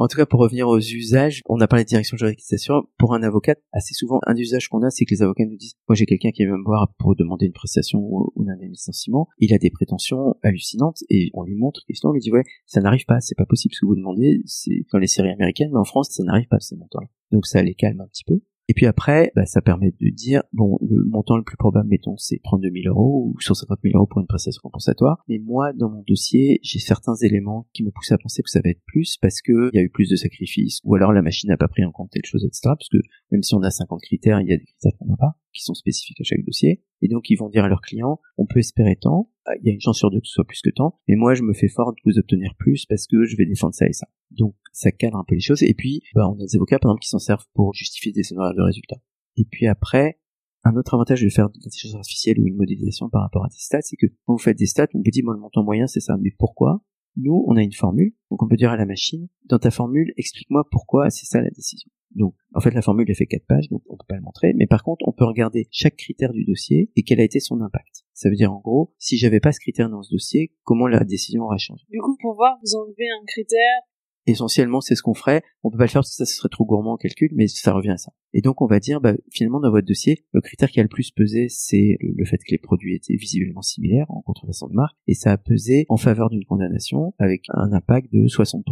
[0.00, 2.88] En tout cas, pour revenir aux usages, on a parlé de direction juridique qui s'assure.
[2.98, 5.74] Pour un avocat, assez souvent, un usage qu'on a, c'est que les avocats nous disent,
[5.88, 9.52] moi j'ai quelqu'un qui vient me voir pour demander une prestation ou, un licenciement, il
[9.52, 13.06] a des prétentions hallucinantes et on lui montre et on lui dit, ouais, ça n'arrive
[13.06, 15.84] pas, c'est pas possible ce que vous demandez, c'est dans les séries américaines, mais en
[15.84, 17.08] France, ça n'arrive pas ces montants-là.
[17.32, 18.40] Donc ça les calme un petit peu.
[18.70, 22.18] Et puis après, bah, ça permet de dire, bon, le montant le plus probable, mettons,
[22.18, 25.24] c'est 32 000 euros ou 150 000 euros pour une prestation compensatoire.
[25.26, 28.60] Mais moi, dans mon dossier, j'ai certains éléments qui me poussent à penser que ça
[28.62, 31.22] va être plus parce que il y a eu plus de sacrifices ou alors la
[31.22, 32.60] machine n'a pas pris en compte telle chose, etc.
[32.64, 32.98] Parce que
[33.32, 35.64] même si on a 50 critères, il y a des critères qu'on n'a pas, qui
[35.64, 36.82] sont spécifiques à chaque dossier.
[37.00, 39.30] Et donc, ils vont dire à leurs clients, on peut espérer tant,
[39.60, 41.34] il y a une chance sur deux que ce soit plus que tant, mais moi,
[41.34, 43.92] je me fais fort de vous obtenir plus parce que je vais défendre ça et
[43.92, 44.06] ça.
[44.30, 45.62] Donc, ça cadre un peu les choses.
[45.62, 48.22] Et puis, bah, on a des avocats, par exemple, qui s'en servent pour justifier des
[48.22, 49.00] scénarios de résultats.
[49.36, 50.18] Et puis après,
[50.64, 53.58] un autre avantage de faire de l'intelligence artificielle ou une modélisation par rapport à des
[53.58, 55.86] stats, c'est que quand vous faites des stats, on peut dire, bon, le montant moyen,
[55.86, 56.16] c'est ça.
[56.20, 56.82] Mais pourquoi?
[57.16, 58.14] Nous, on a une formule.
[58.30, 61.50] Donc, on peut dire à la machine, dans ta formule, explique-moi pourquoi c'est ça la
[61.50, 61.90] décision.
[62.14, 64.52] Donc, en fait, la formule, elle fait quatre pages, donc on peut pas le montrer.
[64.54, 67.60] Mais par contre, on peut regarder chaque critère du dossier et quel a été son
[67.60, 68.04] impact.
[68.18, 71.04] Ça veut dire, en gros, si j'avais pas ce critère dans ce dossier, comment la
[71.04, 71.84] décision aurait changé?
[71.88, 73.82] Du coup, pour voir, vous enlevez un critère.
[74.26, 75.44] essentiellement c'est ce qu'on ferait.
[75.62, 77.46] On peut pas le faire parce que ça ce serait trop gourmand en calcul, mais
[77.46, 78.10] ça revient à ça.
[78.32, 80.88] Et donc on va dire, bah, finalement dans votre dossier, le critère qui a le
[80.88, 84.74] plus pesé, c'est le, le fait que les produits étaient visiblement similaires en contrefaçon de
[84.74, 88.64] marque, et ça a pesé en faveur d'une condamnation avec un impact de 60%.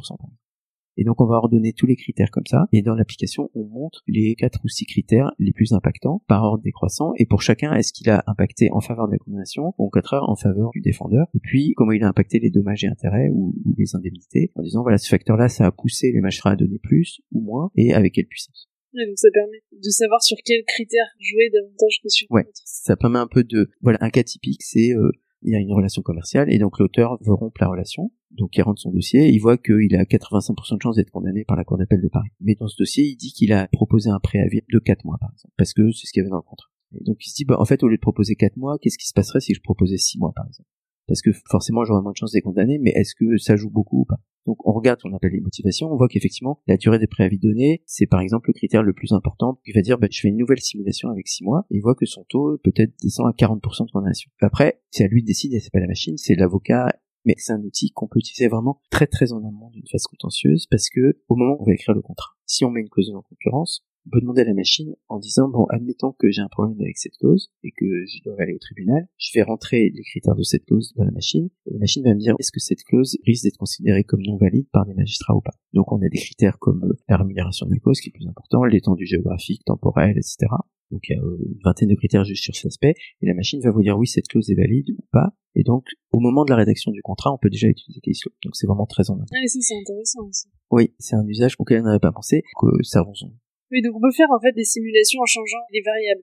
[0.97, 4.03] Et donc on va ordonner tous les critères comme ça, et dans l'application on montre
[4.07, 7.93] les quatre ou six critères les plus impactants par ordre décroissant, et pour chacun est-ce
[7.93, 11.27] qu'il a impacté en faveur de la condamnation ou au contraire en faveur du défendeur,
[11.35, 14.63] et puis comment il a impacté les dommages et intérêts ou, ou les indemnités, en
[14.63, 17.93] disant voilà ce facteur-là ça a poussé les magistrats à donner plus ou moins, et
[17.93, 18.69] avec quelle puissance?
[18.95, 22.47] Ouais, donc ça permet de savoir sur quel critère jouer davantage que sur Ouais.
[22.65, 25.11] Ça permet un peu de voilà un cas typique c'est euh,
[25.43, 28.63] il y a une relation commerciale et donc l'auteur veut rompre la relation donc il
[28.63, 31.79] rentre son dossier il voit qu'il a 85% de chances d'être condamné par la cour
[31.79, 34.79] d'appel de Paris mais dans ce dossier il dit qu'il a proposé un préavis de
[34.79, 37.05] 4 mois par exemple parce que c'est ce qu'il y avait dans le contrat et
[37.05, 39.07] donc il se dit bah en fait au lieu de proposer 4 mois qu'est-ce qui
[39.07, 40.69] se passerait si je proposais 6 mois par exemple?
[41.09, 44.01] Parce que forcément j'aurais moins de chances d'être condamné mais est-ce que ça joue beaucoup
[44.01, 44.21] ou pas?
[44.47, 47.83] Donc on regarde qu'on appelle les motivations, on voit qu'effectivement la durée des préavis donnés,
[47.85, 49.61] c'est par exemple le critère le plus important.
[49.67, 51.97] Il va dire bah, je fais une nouvelle simulation avec 6 mois, et il voit
[51.97, 54.31] que son taux peut-être descend à 40% de condamnation.
[54.41, 56.95] Après, c'est à lui de décider, c'est pas la machine, c'est l'avocat,
[57.27, 60.67] mais c'est un outil qu'on peut utiliser vraiment très très en amont d'une phase contentieuse
[60.71, 63.09] parce que au moment où on va écrire le contrat, si on met une clause
[63.09, 66.49] de non-concurrence, on peut demander à la machine en disant bon admettons que j'ai un
[66.49, 70.03] problème avec cette clause et que je dois aller au tribunal, je vais rentrer les
[70.05, 72.61] critères de cette clause dans la machine et la machine va me dire est-ce que
[72.61, 75.55] cette clause risque d'être considérée comme non valide par des magistrats ou pas?
[75.73, 78.29] Donc on a des critères comme euh, la rémunération de la cause qui est plus
[78.29, 80.47] important, l'étendue géographique, temporelle, etc.
[80.91, 83.35] Donc il y a euh, une vingtaine de critères juste sur cet aspect et la
[83.35, 86.45] machine va vous dire oui cette clause est valide ou pas et donc au moment
[86.45, 88.33] de la rédaction du contrat on peut déjà utiliser case law.
[88.45, 89.27] Donc c'est vraiment très en amont.
[89.33, 90.49] Ah, et ça, c'est intéressant aussi.
[90.71, 93.33] Oui, c'est un usage auquel on n'avait pas pensé que ça rejoint.
[93.71, 96.23] Oui, donc on peut faire en fait des simulations en changeant les variables.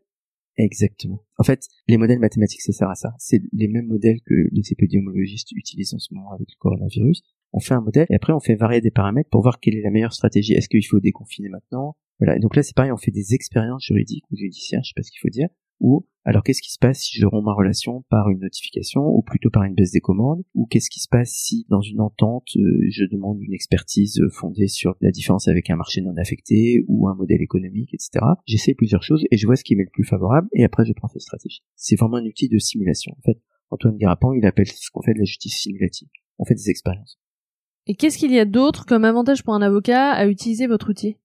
[0.58, 1.24] Exactement.
[1.38, 3.14] En fait, les modèles mathématiques, ça sert à ça.
[3.18, 7.24] C'est les mêmes modèles que les épidémiologistes utilisent en ce moment avec le coronavirus.
[7.54, 9.82] On fait un modèle et après on fait varier des paramètres pour voir quelle est
[9.82, 10.54] la meilleure stratégie.
[10.54, 11.96] Est-ce qu'il faut déconfiner maintenant?
[12.20, 12.38] Voilà.
[12.38, 15.04] Et donc là, c'est pareil, on fait des expériences juridiques ou judiciaires, je sais pas
[15.04, 15.50] ce qu'il faut dire.
[15.80, 19.22] Ou alors qu'est-ce qui se passe si je romps ma relation par une notification ou
[19.22, 20.42] plutôt par une baisse des commandes?
[20.54, 24.30] Ou qu'est-ce qui se passe si dans une entente euh, je demande une expertise euh,
[24.30, 28.26] fondée sur la différence avec un marché non affecté ou un modèle économique, etc.
[28.46, 30.94] J'essaie plusieurs choses et je vois ce qui m'est le plus favorable et après je
[30.94, 31.64] prends cette stratégie.
[31.76, 33.14] C'est vraiment un outil de simulation.
[33.18, 33.40] En fait,
[33.70, 36.08] Antoine Guérapin, il appelle ce qu'on fait de la justice simulative.
[36.40, 37.20] On fait des expériences.
[37.86, 41.18] Et qu'est-ce qu'il y a d'autre comme avantage pour un avocat à utiliser votre outil?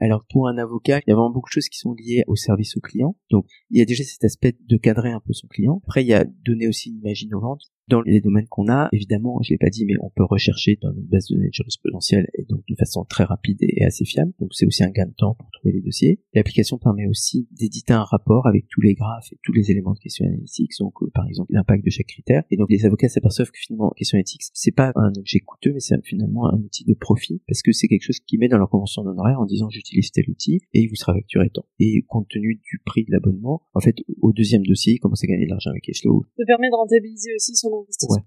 [0.00, 2.36] Alors pour un avocat, il y a vraiment beaucoup de choses qui sont liées au
[2.36, 3.16] service au client.
[3.30, 5.80] Donc il y a déjà cet aspect de cadrer un peu son client.
[5.86, 7.62] Après il y a donner aussi une image innovante.
[7.92, 10.94] Dans les domaines qu'on a, évidemment, je l'ai pas dit, mais on peut rechercher dans
[10.94, 14.32] une base de données jurisprudentielle et donc de façon très rapide et assez fiable.
[14.40, 16.18] Donc c'est aussi un gain de temps pour trouver les dossiers.
[16.32, 19.98] L'application permet aussi d'éditer un rapport avec tous les graphes et tous les éléments de
[19.98, 22.44] question analytics, donc euh, par exemple l'impact de chaque critère.
[22.50, 25.80] Et donc les avocats s'aperçoivent que finalement question éthique, c'est pas un objet coûteux, mais
[25.80, 28.70] c'est finalement un outil de profit parce que c'est quelque chose qui met dans leur
[28.70, 31.66] convention d'honoraires en disant j'utilise tel outil et il vous sera facturé tant.
[31.78, 35.26] Et compte tenu du prix de l'abonnement, en fait au deuxième dossier, il commence à
[35.26, 38.22] gagner de l'argent avec Cashflow Ça permet de rentabiliser aussi son Ouais,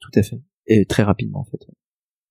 [0.00, 0.40] tout à fait.
[0.66, 1.66] Et très rapidement, en fait.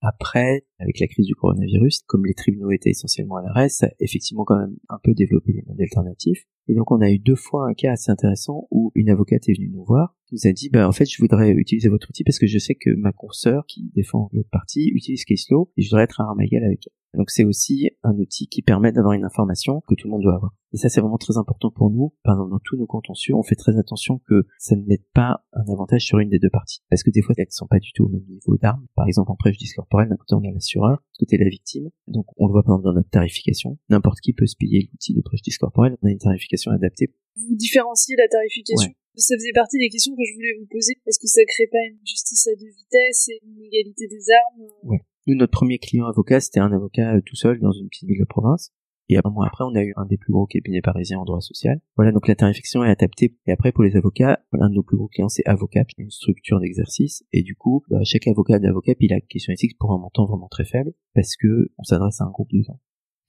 [0.02, 3.90] Après, avec la crise du coronavirus, comme les tribunaux étaient essentiellement à l'arrêt, ça a
[4.00, 6.46] effectivement quand même un peu développé des modèles alternatifs.
[6.68, 9.54] Et donc on a eu deux fois un cas assez intéressant où une avocate est
[9.54, 12.40] venue nous voir, nous a dit bah en fait je voudrais utiliser votre outil parce
[12.40, 16.04] que je sais que ma consoeur qui défend l'autre partie utilise Caselaw et je voudrais
[16.04, 16.94] être à armes égales avec elle.
[17.18, 20.36] Donc c'est aussi un outil qui permet d'avoir une information que tout le monde doit
[20.36, 20.54] avoir.
[20.74, 22.14] Et ça c'est vraiment très important pour nous.
[22.24, 25.44] Par exemple dans tous nos contentieux, on fait très attention que ça ne mette pas
[25.54, 26.82] un avantage sur une des deux parties.
[26.90, 28.86] Parce que des fois elles ne sont pas du tout au même niveau d'armes.
[28.96, 31.90] Par exemple en préjudice corporel, d'un côté on a l'assureur, de côté la victime.
[32.08, 33.78] Donc on le voit par exemple dans notre tarification.
[33.90, 35.98] N'importe qui peut se payer l'outil de préjudice corporel.
[36.02, 37.14] On a une tarification adaptée.
[37.36, 38.92] Vous différenciez la tarification
[39.22, 40.94] ça faisait partie des questions que je voulais vous poser.
[41.06, 44.68] Est-ce que ça crée pas une justice à deux vitesses et une égalité des armes
[44.84, 45.02] Ouais.
[45.28, 48.20] Nous, notre premier client avocat, c'était un avocat euh, tout seul dans une petite ville
[48.20, 48.72] de province.
[49.10, 51.40] Et un mois après, on a eu un des plus gros cabinets parisiens en droit
[51.40, 51.80] social.
[51.96, 53.38] Voilà, donc la tarification est adaptée.
[53.46, 56.60] Et après, pour les avocats, un de nos plus gros clients, c'est Avocap, une structure
[56.60, 57.24] d'exercice.
[57.32, 60.50] Et du coup, bah, chaque avocat d'Avocap, il a question éthique pour un montant vraiment
[60.50, 62.80] très faible, parce que on s'adresse à un groupe de gens.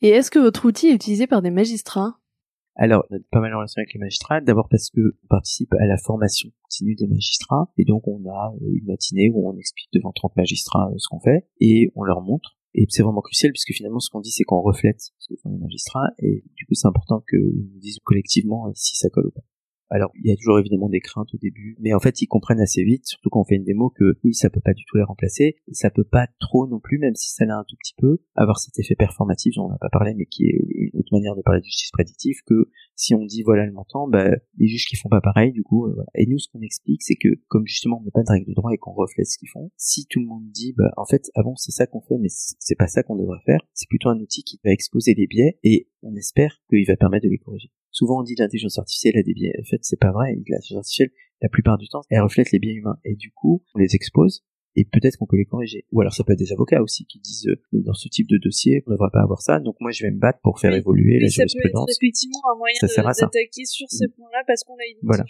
[0.00, 2.18] Et est-ce que votre outil est utilisé par des magistrats?
[2.78, 4.40] Alors, on a pas mal de relations avec les magistrats.
[4.40, 7.72] D'abord parce que on participe à la formation continue des magistrats.
[7.76, 11.08] Et donc, on a euh, une matinée où on explique devant 30 magistrats euh, ce
[11.08, 11.48] qu'on fait.
[11.60, 12.56] Et on leur montre.
[12.74, 15.50] Et c'est vraiment crucial puisque finalement, ce qu'on dit, c'est qu'on reflète ce que font
[15.50, 16.08] les magistrats.
[16.20, 19.44] Et du coup, c'est important qu'ils nous disent collectivement euh, si ça colle ou pas.
[19.90, 22.60] Alors, il y a toujours évidemment des craintes au début, mais en fait, ils comprennent
[22.60, 24.96] assez vite, surtout quand on fait une démo, que oui, ça peut pas du tout
[24.96, 27.94] les remplacer, ça peut pas trop non plus, même si ça l'a un tout petit
[27.96, 30.58] peu, avoir cet effet performatif dont on n'a pas parlé, mais qui est
[30.92, 34.08] une autre manière de parler de justice prédictive, que si on dit voilà le montant,
[34.08, 36.04] bah, les juges qui font pas pareil, du coup, euh.
[36.14, 38.54] Et nous, ce qu'on explique, c'est que comme justement on n'a pas de règle de
[38.54, 41.30] droit et qu'on reflète ce qu'ils font, si tout le monde dit, bah, en fait,
[41.34, 44.18] avant c'est ça qu'on fait, mais c'est pas ça qu'on devrait faire, c'est plutôt un
[44.20, 47.70] outil qui va exposer les biais et on espère qu'il va permettre de les corriger.
[47.98, 49.52] Souvent on dit l'intelligence artificielle a des biais.
[49.60, 50.36] En fait, c'est pas vrai.
[50.46, 51.10] L'intelligence artificielle,
[51.42, 52.96] la plupart du temps, elle reflète les biais humains.
[53.04, 54.44] Et du coup, on les expose
[54.76, 55.84] et peut-être qu'on peut les corriger.
[55.90, 58.38] Ou alors ça peut être des avocats aussi qui disent euh, dans ce type de
[58.38, 60.72] dossier, on ne devrait pas avoir ça, donc moi je vais me battre pour faire
[60.72, 61.90] évoluer la jurisprudence.
[61.90, 65.02] Ça peut être effectivement un moyen d'attaquer sur ce point-là parce qu'on a identifié.
[65.02, 65.24] Voilà.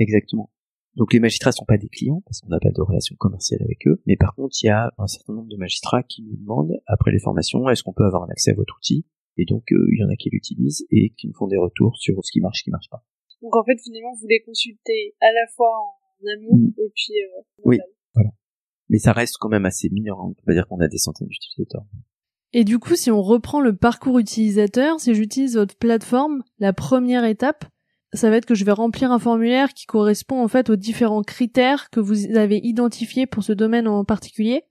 [0.00, 0.50] Exactement.
[0.96, 3.86] Donc les magistrats sont pas des clients parce qu'on n'a pas de relation commerciale avec
[3.86, 6.82] eux, mais par contre il y a un certain nombre de magistrats qui nous demandent
[6.86, 9.06] après les formations est-ce qu'on peut avoir un accès à votre outil?
[9.40, 11.96] Et donc, euh, il y en a qui l'utilisent et qui nous font des retours
[11.96, 13.02] sur ce qui marche, ce qui marche pas.
[13.40, 16.74] Donc, en fait, finalement, vous les consultez à la fois en amont mm.
[16.76, 17.14] et puis...
[17.14, 17.78] Euh, oui,
[18.14, 18.30] voilà.
[18.90, 20.20] Mais ça reste quand même assez mineur.
[20.20, 20.26] Hein.
[20.28, 21.86] On peut pas dire qu'on a des centaines d'utilisateurs.
[22.52, 27.24] Et du coup, si on reprend le parcours utilisateur, si j'utilise votre plateforme, la première
[27.24, 27.64] étape,
[28.12, 31.22] ça va être que je vais remplir un formulaire qui correspond en fait aux différents
[31.22, 34.64] critères que vous avez identifiés pour ce domaine en particulier.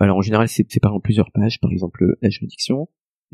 [0.00, 1.60] Alors en général, c'est séparé en plusieurs pages.
[1.60, 2.88] Par exemple, la juridiction,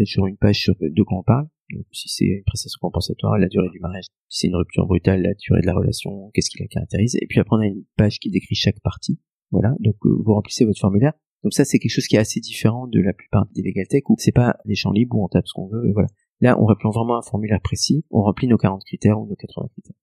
[0.05, 1.49] sur une page sur de quoi on parle.
[1.71, 4.05] Donc, si c'est une prestation compensatoire, la durée du mariage.
[4.29, 7.17] Si c'est une rupture brutale, la durée de la relation, qu'est-ce qui la caractérise.
[7.21, 9.19] Et puis après, on a une page qui décrit chaque partie.
[9.51, 9.75] Voilà.
[9.81, 11.13] Donc, euh, vous remplissez votre formulaire.
[11.43, 14.03] Donc ça, c'est quelque chose qui est assez différent de la plupart des legal tech
[14.09, 16.09] où c'est pas des champs libres où on tape ce qu'on veut et voilà.
[16.41, 18.05] Là, on remplit vraiment un formulaire précis.
[18.11, 19.97] On remplit nos 40 critères ou nos 80 critères.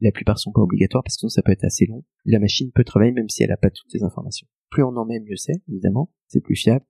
[0.00, 2.04] La plupart sont pas obligatoires parce que sinon ça peut être assez long.
[2.24, 4.46] La machine peut travailler même si elle a pas toutes ces informations.
[4.70, 6.10] Plus on en met, mieux c'est, évidemment.
[6.28, 6.84] C'est plus fiable.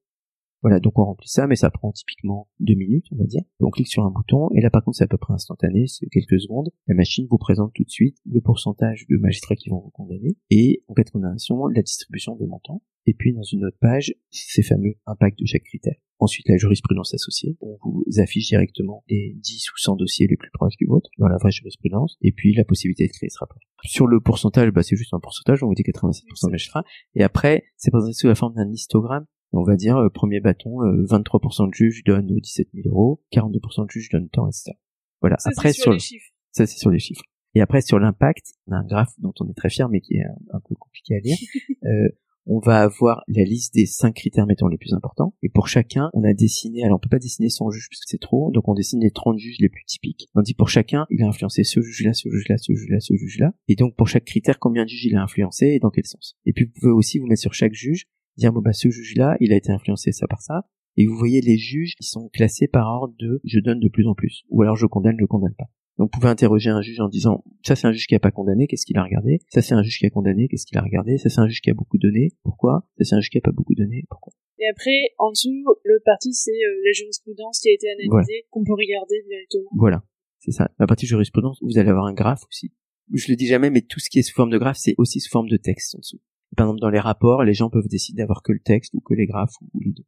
[0.63, 3.43] Voilà, donc on remplit ça, mais ça prend typiquement deux minutes, on va dire.
[3.61, 6.07] On clique sur un bouton, et là par contre c'est à peu près instantané, c'est
[6.09, 6.71] quelques secondes.
[6.87, 10.37] La machine vous présente tout de suite le pourcentage de magistrats qui vont vous condamner,
[10.51, 12.83] et en fait condamnation, la distribution des montants.
[13.07, 15.95] Et puis dans une autre page, ces fameux impacts de chaque critère.
[16.19, 17.59] Ensuite, la jurisprudence associée.
[17.61, 21.29] On vous affiche directement les 10 ou 100 dossiers les plus proches du vôtre dans
[21.29, 22.17] la vraie jurisprudence.
[22.23, 23.59] Et puis, la possibilité de créer ce rapport.
[23.85, 25.63] Sur le pourcentage, bah, c'est juste un pourcentage.
[25.63, 26.85] On vous dit 87% de magistrats.
[27.15, 30.79] Et après, c'est présenté sous la forme d'un histogramme on va dire, euh, premier bâton,
[30.81, 34.73] 23% euh, de juges donnent 17 000 euros, 42% de juges donnent tant, etc.
[35.21, 35.37] Voilà.
[35.45, 36.31] après, sur, les chiffres.
[36.53, 37.23] Ça, c'est sur les chiffres.
[37.55, 40.17] Et après, sur l'impact, on a un graphe dont on est très fier, mais qui
[40.17, 41.37] est un, peu compliqué à lire.
[41.85, 42.09] euh,
[42.47, 45.35] on va avoir la liste des cinq critères mettons les plus importants.
[45.43, 48.21] Et pour chacun, on a dessiné, alors on peut pas dessiner 100 juges puisque c'est
[48.21, 50.29] trop, donc on dessine les 30 juges les plus typiques.
[50.35, 53.53] On dit pour chacun, il a influencé ce juge-là, ce juge-là, ce juge-là, ce juge-là.
[53.69, 56.37] Et donc pour chaque critère, combien de juges il a influencé et dans quel sens?
[56.47, 58.07] Et puis vous pouvez aussi vous mettre sur chaque juge
[58.37, 60.65] dire bon bah ce juge-là, il a été influencé ça par ça.
[60.97, 64.07] Et vous voyez les juges qui sont classés par ordre de je donne de plus
[64.07, 65.67] en plus, ou alors je condamne, je condamne pas.
[65.99, 68.31] Donc vous pouvez interroger un juge en disant ça c'est un juge qui a pas
[68.31, 69.41] condamné, qu'est-ce qu'il a regardé?
[69.49, 71.19] Ça c'est un juge qui a condamné, qu'est-ce qu'il a regardé?
[71.19, 72.89] Ça c'est un juge qui a beaucoup donné, pourquoi?
[72.99, 74.33] Ça c'est un juge qui a pas beaucoup donné, pourquoi?
[74.59, 78.65] Et après en dessous le parti c'est euh, la jurisprudence qui a été analysée qu'on
[78.65, 79.71] peut regarder directement.
[79.77, 80.03] Voilà,
[80.39, 80.71] c'est ça.
[80.79, 82.73] La partie jurisprudence, vous allez avoir un graphe aussi.
[83.13, 85.21] Je le dis jamais, mais tout ce qui est sous forme de graphe, c'est aussi
[85.21, 86.21] sous forme de texte en dessous.
[86.57, 89.15] Par exemple, dans les rapports, les gens peuvent décider d'avoir que le texte ou que
[89.15, 90.05] les graphes ou les deux.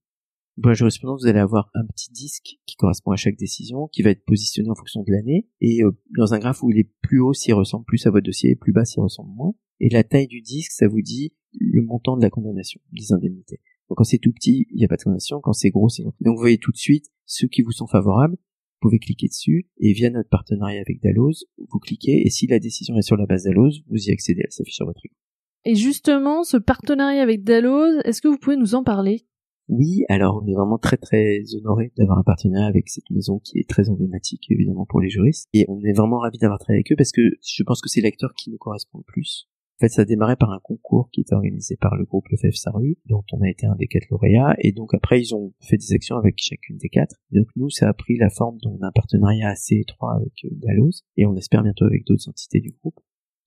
[0.61, 4.03] Pour la jurisprudence, vous allez avoir un petit disque qui correspond à chaque décision, qui
[4.03, 6.91] va être positionné en fonction de l'année, et euh, dans un graphe où il est
[7.01, 9.55] plus haut s'il ressemble plus à votre dossier, et plus bas s'il ressemble moins.
[9.79, 13.61] Et la taille du disque, ça vous dit le montant de la condamnation, des indemnités.
[13.89, 16.03] Donc quand c'est tout petit, il n'y a pas de condamnation, quand c'est gros, c'est
[16.03, 19.69] Donc vous voyez tout de suite ceux qui vous sont favorables, vous pouvez cliquer dessus
[19.79, 23.27] et via notre partenariat avec Dalloz, vous cliquez et si la décision est sur la
[23.27, 25.17] base Dalloz, vous y accédez, elle s'affiche sur votre écran.
[25.71, 29.27] Et justement, ce partenariat avec Dalloz, est-ce que vous pouvez nous en parler?
[29.69, 33.59] Oui, alors on est vraiment très très honoré d'avoir un partenariat avec cette maison qui
[33.59, 36.93] est très emblématique évidemment pour les juristes et on est vraiment ravis d'avoir travaillé avec
[36.93, 39.47] eux parce que je pense que c'est l'acteur qui nous correspond le plus.
[39.77, 42.57] En fait, ça a démarré par un concours qui était organisé par le groupe Lefebvre
[42.57, 45.77] Saru, dont on a été un des quatre lauréats, et donc après ils ont fait
[45.77, 47.17] des actions avec chacune des quatre.
[47.31, 51.27] donc nous, ça a pris la forme d'un partenariat assez étroit avec euh, Dalloz, et
[51.27, 52.99] on espère bientôt avec d'autres entités du groupe.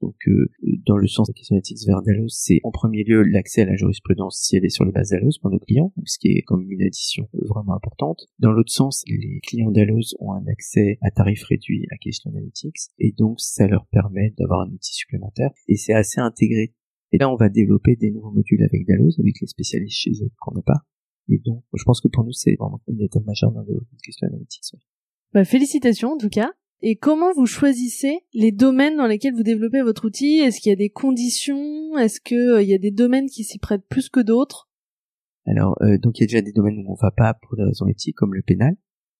[0.02, 0.50] Donc, euh,
[0.86, 3.66] dans le sens de la question éthique vers Dalloz, c'est en premier lieu l'accès à
[3.66, 6.42] la jurisprudence si elle est sur les bases Dalloz pour nos clients, ce qui est
[6.42, 8.26] comme une addition vraiment importante.
[8.40, 12.90] Dans l'autre sens, les clients Dalloz ont un accès à tarif réduit à Question Analytics,
[13.00, 16.74] et donc ça leur permet d'avoir un outil supplémentaire, et c'est assez intégré.
[17.12, 20.32] Et là, on va développer des nouveaux modules avec Dalloz, avec les spécialistes chez eux
[20.40, 20.86] qu'on n'a pas.
[21.30, 24.28] Et donc, je pense que pour nous, c'est vraiment une étape majeure dans le Question
[24.28, 24.76] Analytics.
[25.34, 26.52] Bah, félicitations en tout cas.
[26.84, 30.40] Et comment vous choisissez les domaines dans lesquels vous développez votre outil?
[30.40, 31.96] Est-ce qu'il y a des conditions?
[31.98, 34.68] Est-ce qu'il euh, y a des domaines qui s'y prêtent plus que d'autres?
[35.46, 37.64] Alors, euh, donc il y a déjà des domaines où on va pas pour des
[37.64, 38.78] raisons éthiques, comme le pénal.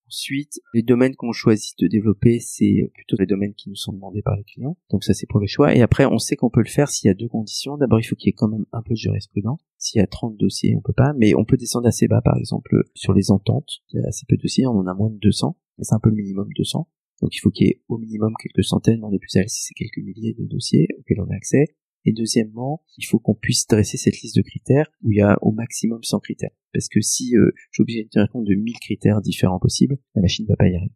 [0.08, 4.22] Ensuite, les domaines qu'on choisit de développer, c'est plutôt les domaines qui nous sont demandés
[4.22, 4.76] par les clients.
[4.90, 5.74] Donc ça, c'est pour le choix.
[5.74, 7.78] Et après, on sait qu'on peut le faire s'il y a deux conditions.
[7.78, 9.60] D'abord, il faut qu'il y ait quand même un peu de jurisprudence.
[9.78, 11.14] S'il y a 30 dossiers, on peut pas.
[11.16, 13.82] Mais on peut descendre assez bas, par exemple, sur les ententes.
[13.90, 15.56] Il y a assez peu de dossiers, on en a moins de 200.
[15.78, 16.88] Mais c'est un peu le minimum 200.
[17.22, 19.74] Donc il faut qu'il y ait au minimum quelques centaines, dans les plus si c'est
[19.74, 21.76] quelques milliers de dossiers auxquels on a accès.
[22.04, 25.38] Et deuxièmement, il faut qu'on puisse dresser cette liste de critères où il y a
[25.40, 26.50] au maximum 100 critères.
[26.72, 29.98] Parce que si euh, je suis obligé de tenir compte de 1000 critères différents possibles,
[30.16, 30.92] la machine ne va pas y arriver.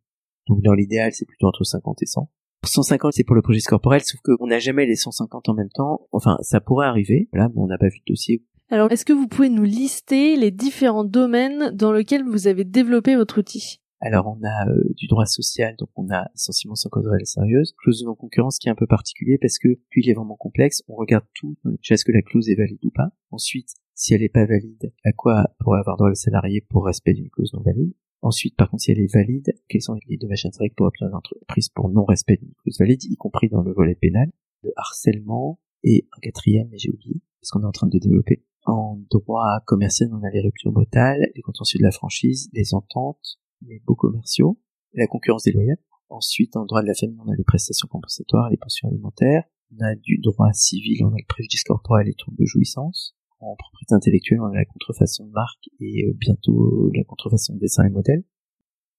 [0.48, 2.28] Donc dans l'idéal, c'est plutôt entre 50 et 100.
[2.64, 6.08] 150, c'est pour le projet corporel, sauf qu'on n'a jamais les 150 en même temps.
[6.10, 8.44] Enfin, ça pourrait arriver, là, mais on n'a pas vu de dossier.
[8.68, 13.14] Alors, est-ce que vous pouvez nous lister les différents domaines dans lesquels vous avez développé
[13.14, 13.80] votre outil?
[14.06, 17.74] Alors on a euh, du droit social, donc on a essentiellement sans cause réelle sérieuse,
[17.78, 20.82] clause de non-concurrence qui est un peu particulier parce que puis il est vraiment complexe,
[20.88, 21.56] on regarde tout,
[21.88, 23.10] est-ce que la clause est valide ou pas.
[23.30, 27.14] Ensuite, si elle n'est pas valide, à quoi pourrait avoir droit le salarié pour respect
[27.14, 27.94] d'une clause non valide?
[28.22, 31.68] Ensuite, par contre, si elle est valide, quels sont les dommages indirects pour obtenir l'entreprise
[31.68, 34.30] pour non-respect d'une clause valide, y compris dans le volet pénal,
[34.62, 38.44] le harcèlement et un quatrième, mais j'ai oublié, ce qu'on est en train de développer.
[38.64, 43.38] En droit commercial, on a les ruptures brutales, les contentieux de la franchise, les ententes,
[43.68, 44.58] les beaux commerciaux,
[44.94, 45.78] la concurrence déloyale.
[46.08, 49.44] Ensuite, en droit de la famille, on a les prestations compensatoires, les pensions alimentaires.
[49.72, 53.16] On a du droit civil, on a le préjudice corporel et tourne de jouissance.
[53.40, 57.60] En propriété intellectuelle, on a la contrefaçon de marque et euh, bientôt la contrefaçon de
[57.60, 58.24] dessin et modèle.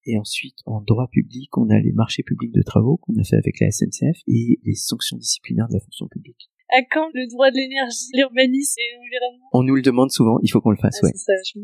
[0.05, 3.35] Et ensuite, en droit public, on a les marchés publics de travaux qu'on a fait
[3.35, 6.49] avec la SNCF et les sanctions disciplinaires de la fonction publique.
[6.69, 10.49] À quand le droit de l'énergie, l'urbanisme et l'environnement On nous le demande souvent, il
[10.49, 11.11] faut qu'on le fasse, ah, ouais.
[11.13, 11.59] C'est ça, je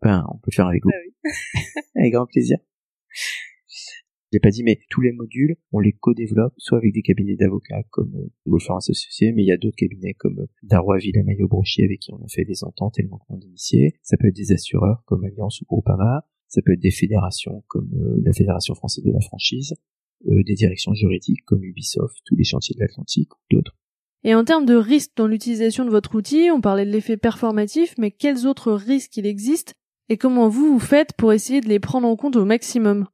[0.00, 0.90] Ben, on peut le faire avec vous.
[0.92, 1.30] Ah, oui.
[1.96, 2.58] avec grand plaisir.
[4.32, 7.82] J'ai pas dit, mais tous les modules, on les co-développe, soit avec des cabinets d'avocats
[7.90, 11.82] comme euh, Wolfram Associés, mais il y a d'autres cabinets comme euh, Darrois Villamaillot Brochy
[11.82, 13.94] avec qui on a fait des ententes et le manquement d'initiés.
[14.02, 16.26] Ça peut être des assureurs comme Alliance ou Groupama.
[16.48, 19.74] Ça peut être des fédérations comme euh, la Fédération française de la franchise,
[20.26, 23.77] euh, des directions juridiques comme Ubisoft, tous les chantiers de l'Atlantique ou d'autres.
[24.24, 27.94] Et en termes de risques dans l'utilisation de votre outil, on parlait de l'effet performatif,
[27.98, 29.74] mais quels autres risques il existe
[30.08, 33.06] et comment vous vous faites pour essayer de les prendre en compte au maximum?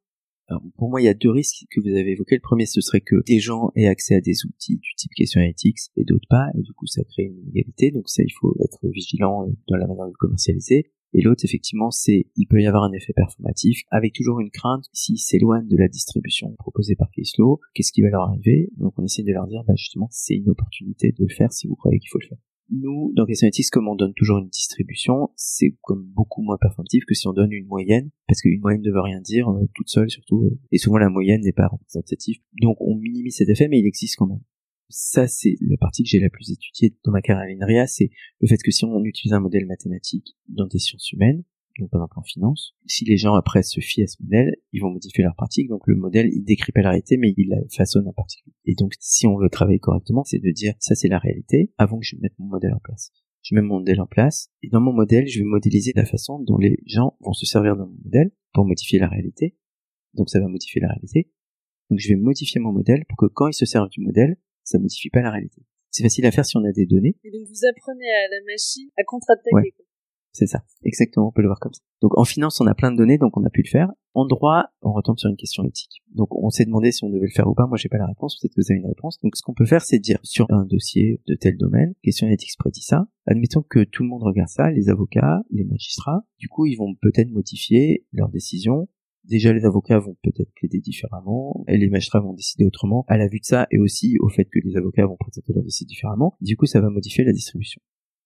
[0.48, 2.36] Alors, Pour moi, il y a deux risques que vous avez évoqués.
[2.36, 5.40] Le premier, ce serait que des gens aient accès à des outils du type question
[5.40, 7.90] analytics et d'autres pas, et du coup, ça crée une inégalité.
[7.90, 10.92] Donc ça, il faut être vigilant dans la manière de commercialiser.
[11.14, 14.84] Et l'autre, effectivement, c'est il peut y avoir un effet performatif avec toujours une crainte
[14.92, 18.70] s'ils s'éloignent de la distribution proposée par Caselaw, qu'est-ce qui va leur arriver?
[18.76, 21.68] Donc on essaie de leur dire, bah justement, c'est une opportunité de le faire si
[21.68, 22.38] vous croyez qu'il faut le faire.
[22.70, 27.14] Nous, dans Questionetics, comme on donne toujours une distribution, c'est comme beaucoup moins performatif que
[27.14, 30.10] si on donne une moyenne, parce qu'une moyenne ne veut rien dire, euh, toute seule
[30.10, 32.38] surtout, euh, et souvent la moyenne n'est pas représentative.
[32.60, 34.40] Donc on minimise cet effet, mais il existe quand même
[34.88, 38.10] ça c'est la partie que j'ai la plus étudiée dans ma carrière c'est
[38.40, 41.44] le fait que si on utilise un modèle mathématique dans des sciences humaines,
[41.78, 44.80] donc par exemple en finance, si les gens après se fient à ce modèle, ils
[44.80, 47.58] vont modifier leur pratique, donc le modèle il décrit pas la réalité mais il la
[47.74, 48.54] façonne en particulier.
[48.64, 51.98] Et donc si on veut travailler correctement, c'est de dire ça c'est la réalité avant
[51.98, 53.10] que je mette mon modèle en place.
[53.42, 56.38] Je mets mon modèle en place et dans mon modèle je vais modéliser la façon
[56.38, 59.56] dont les gens vont se servir de mon modèle pour modifier la réalité.
[60.14, 61.30] Donc ça va modifier la réalité.
[61.90, 64.78] Donc je vais modifier mon modèle pour que quand ils se servent du modèle, ça
[64.78, 65.62] modifie pas la réalité.
[65.90, 67.16] C'est facile à faire si on a des données.
[67.22, 69.54] Et donc vous apprenez à la machine à contre-attaquer.
[69.54, 69.72] Ouais.
[70.32, 71.80] C'est ça, exactement, on peut le voir comme ça.
[72.02, 73.92] Donc en finance, on a plein de données, donc on a pu le faire.
[74.14, 76.02] En droit, on retombe sur une question éthique.
[76.12, 77.66] Donc on s'est demandé si on devait le faire ou pas.
[77.68, 78.36] Moi, j'ai pas la réponse.
[78.40, 79.20] Peut-être que vous avez une réponse.
[79.20, 82.50] Donc ce qu'on peut faire, c'est dire sur un dossier de tel domaine, question éthique
[82.58, 83.06] prédit ça.
[83.26, 86.24] Admettons que tout le monde regarde ça, les avocats, les magistrats.
[86.38, 88.88] Du coup, ils vont peut-être modifier leur décision
[89.24, 93.26] Déjà, les avocats vont peut-être plaider différemment, et les magistrats vont décider autrement à la
[93.26, 96.36] vue de ça, et aussi au fait que les avocats vont présenter leur décision différemment.
[96.40, 97.80] Du coup, ça va modifier la distribution.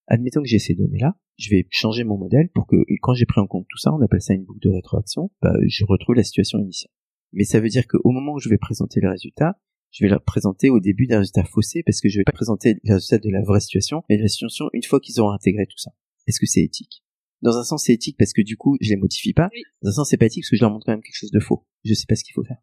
[0.07, 3.39] Admettons que j'ai ces données-là, je vais changer mon modèle pour que, quand j'ai pris
[3.39, 6.23] en compte tout ça, on appelle ça une boucle de rétroaction, bah, je retrouve la
[6.23, 6.91] situation initiale.
[7.31, 9.57] Mais ça veut dire qu'au moment où je vais présenter les résultats,
[9.91, 12.79] je vais leur présenter au début des résultats faussés parce que je vais pas présenter
[12.83, 15.65] les résultats de la vraie situation, mais de la situation une fois qu'ils auront intégré
[15.65, 15.91] tout ça.
[16.27, 17.03] Est-ce que c'est éthique?
[17.41, 19.49] Dans un sens, c'est éthique parce que du coup, je les modifie pas.
[19.81, 21.31] Dans un sens, c'est pas éthique parce que je leur montre quand même quelque chose
[21.31, 21.65] de faux.
[21.85, 22.61] Je sais pas ce qu'il faut faire.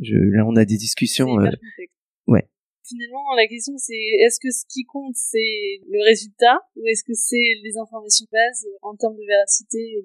[0.00, 1.40] Je, là, on a des discussions.
[1.40, 1.50] Euh...
[2.26, 2.48] Ouais.
[2.86, 7.14] Finalement, la question c'est est-ce que ce qui compte c'est le résultat ou est-ce que
[7.14, 10.04] c'est les informations de base en termes de véracité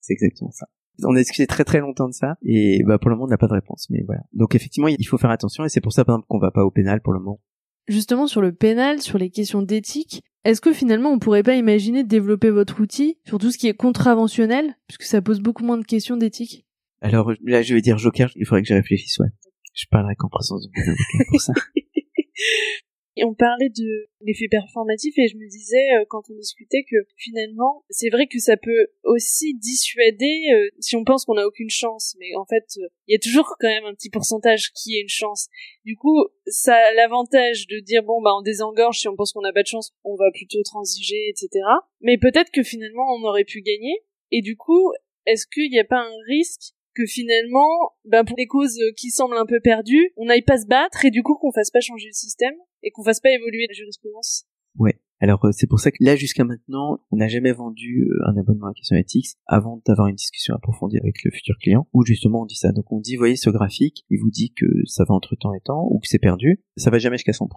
[0.00, 0.68] C'est exactement ça
[1.04, 3.38] on a discuté très très longtemps de ça et bah pour le moment on n'a
[3.38, 6.04] pas de réponse mais voilà donc effectivement il faut faire attention et c'est pour ça
[6.04, 7.40] par exemple qu'on va pas au pénal pour le moment
[7.88, 12.02] justement sur le pénal sur les questions d'éthique est-ce que finalement on pourrait pas imaginer
[12.02, 15.78] de développer votre outil sur tout ce qui est contraventionnel puisque ça pose beaucoup moins
[15.78, 16.66] de questions d'éthique?
[17.00, 19.28] Alors là je vais dire joker il faudrait que je réfléchisse ouais.
[19.74, 20.94] Je parlerai qu'en présence de mon
[21.30, 21.52] pour ça
[23.18, 26.96] Et on parlait de l'effet performatif et je me disais euh, quand on discutait que
[27.16, 31.70] finalement c'est vrai que ça peut aussi dissuader euh, si on pense qu'on n'a aucune
[31.70, 34.96] chance mais en fait euh, il y a toujours quand même un petit pourcentage qui
[34.96, 35.48] est une chance.
[35.86, 39.40] Du coup ça a l'avantage de dire bon bah on désengorge si on pense qu'on
[39.40, 41.48] n'a pas de chance on va plutôt transiger etc.
[42.02, 44.92] Mais peut-être que finalement on aurait pu gagner et du coup
[45.24, 49.36] est-ce qu'il n'y a pas un risque que finalement, ben pour les causes qui semblent
[49.36, 52.06] un peu perdues, on n'aille pas se battre et du coup qu'on fasse pas changer
[52.06, 54.46] le système et qu'on fasse pas évoluer la jurisprudence.
[54.78, 54.98] Ouais.
[55.20, 58.36] Alors euh, c'est pour ça que là jusqu'à maintenant, on n'a jamais vendu euh, un
[58.36, 62.42] abonnement à Question Ethics avant d'avoir une discussion approfondie avec le futur client où justement
[62.42, 62.72] on dit ça.
[62.72, 65.60] Donc on dit voyez ce graphique, il vous dit que ça va entre temps et
[65.60, 66.62] temps ou que c'est perdu.
[66.76, 67.48] Ça va jamais jusqu'à 100%,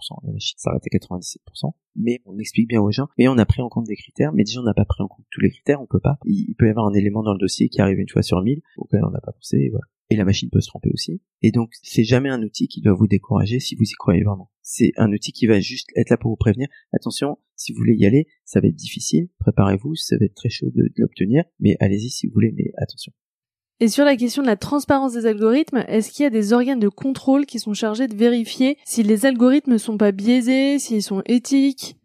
[0.58, 1.74] ça arrête à 97%.
[1.96, 4.44] Mais on explique bien aux gens et on a pris en compte des critères, mais
[4.44, 6.18] déjà on n'a pas pris en compte tous les critères, on peut pas.
[6.26, 8.62] Il, peut y avoir un élément dans le dossier qui arrive une fois sur mille
[8.78, 9.58] auquel on n'a pas pensé.
[9.58, 11.22] Et voilà et la machine peut se tromper aussi.
[11.42, 14.50] Et donc, c'est jamais un outil qui doit vous décourager si vous y croyez vraiment.
[14.62, 16.68] C'est un outil qui va juste être là pour vous prévenir.
[16.94, 19.30] Attention, si vous voulez y aller, ça va être difficile.
[19.40, 23.14] Préparez-vous, ça va être très chaud de, l'obtenir, mais allez-y si vous voulez, mais attention.
[23.82, 26.80] Et sur la question de la transparence des algorithmes, est-ce qu'il y a des organes
[26.80, 31.04] de contrôle qui sont chargés de vérifier si les algorithmes ne sont pas biaisés, s'ils
[31.04, 31.96] sont éthiques?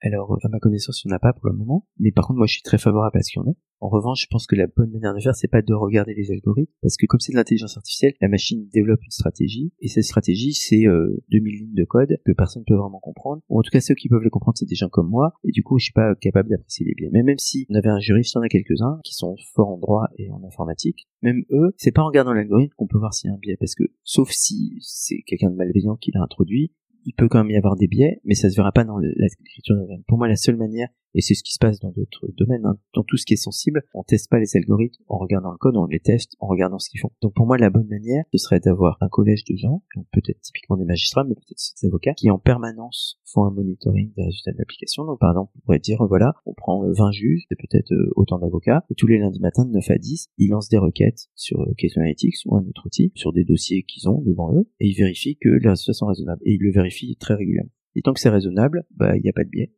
[0.00, 1.86] Alors, à ma connaissance, il n'y en a pas pour le moment.
[1.98, 3.56] Mais par contre, moi, je suis très favorable à ce qu'il y en ait.
[3.82, 6.30] En revanche, je pense que la bonne manière de faire, c'est pas de regarder les
[6.30, 10.04] algorithmes, parce que comme c'est de l'intelligence artificielle, la machine développe une stratégie, et cette
[10.04, 13.42] stratégie, c'est euh, 2000 lignes de code que personne ne peut vraiment comprendre.
[13.48, 15.50] Ou en tout cas, ceux qui peuvent le comprendre, c'est des gens comme moi, et
[15.50, 17.10] du coup, je suis pas capable d'apprécier les biais.
[17.12, 20.06] Mais même si on avait un juriste, on a quelques-uns qui sont forts en droit
[20.16, 23.32] et en informatique, même eux, c'est pas en regardant l'algorithme qu'on peut voir s'il y
[23.32, 26.72] a un biais, parce que sauf si c'est quelqu'un de malveillant qui l'a introduit,
[27.04, 29.74] il peut quand même y avoir des biais, mais ça se verra pas dans l'écriture
[30.06, 32.78] Pour moi, la seule manière, et c'est ce qui se passe dans d'autres domaines, hein,
[32.94, 35.76] dans tout ce qui est sensible, on teste pas les algorithmes en regardant le code,
[35.76, 37.12] on les teste en regardant ce qu'ils font.
[37.20, 39.82] Donc pour moi, la bonne manière, ce serait d'avoir un collège de gens,
[40.12, 44.24] peut-être typiquement des magistrats, mais peut-être des avocats, qui en permanence font un monitoring des
[44.24, 45.04] résultats de l'application.
[45.04, 48.10] Donc par exemple, on pourrait dire, voilà, on prend 20 euh, juges, et peut-être euh,
[48.16, 51.28] autant d'avocats, et tous les lundis matins de 9 à 10, ils lancent des requêtes
[51.34, 54.68] sur euh, Question Analytics ou un autre outil, sur des dossiers qu'ils ont devant eux,
[54.80, 56.40] et ils vérifient que les résultats sont raisonnables.
[56.44, 57.70] Et ils le vérifient très régulièrement.
[57.94, 59.72] Et tant que c'est raisonnable, bah il n'y a pas de biais.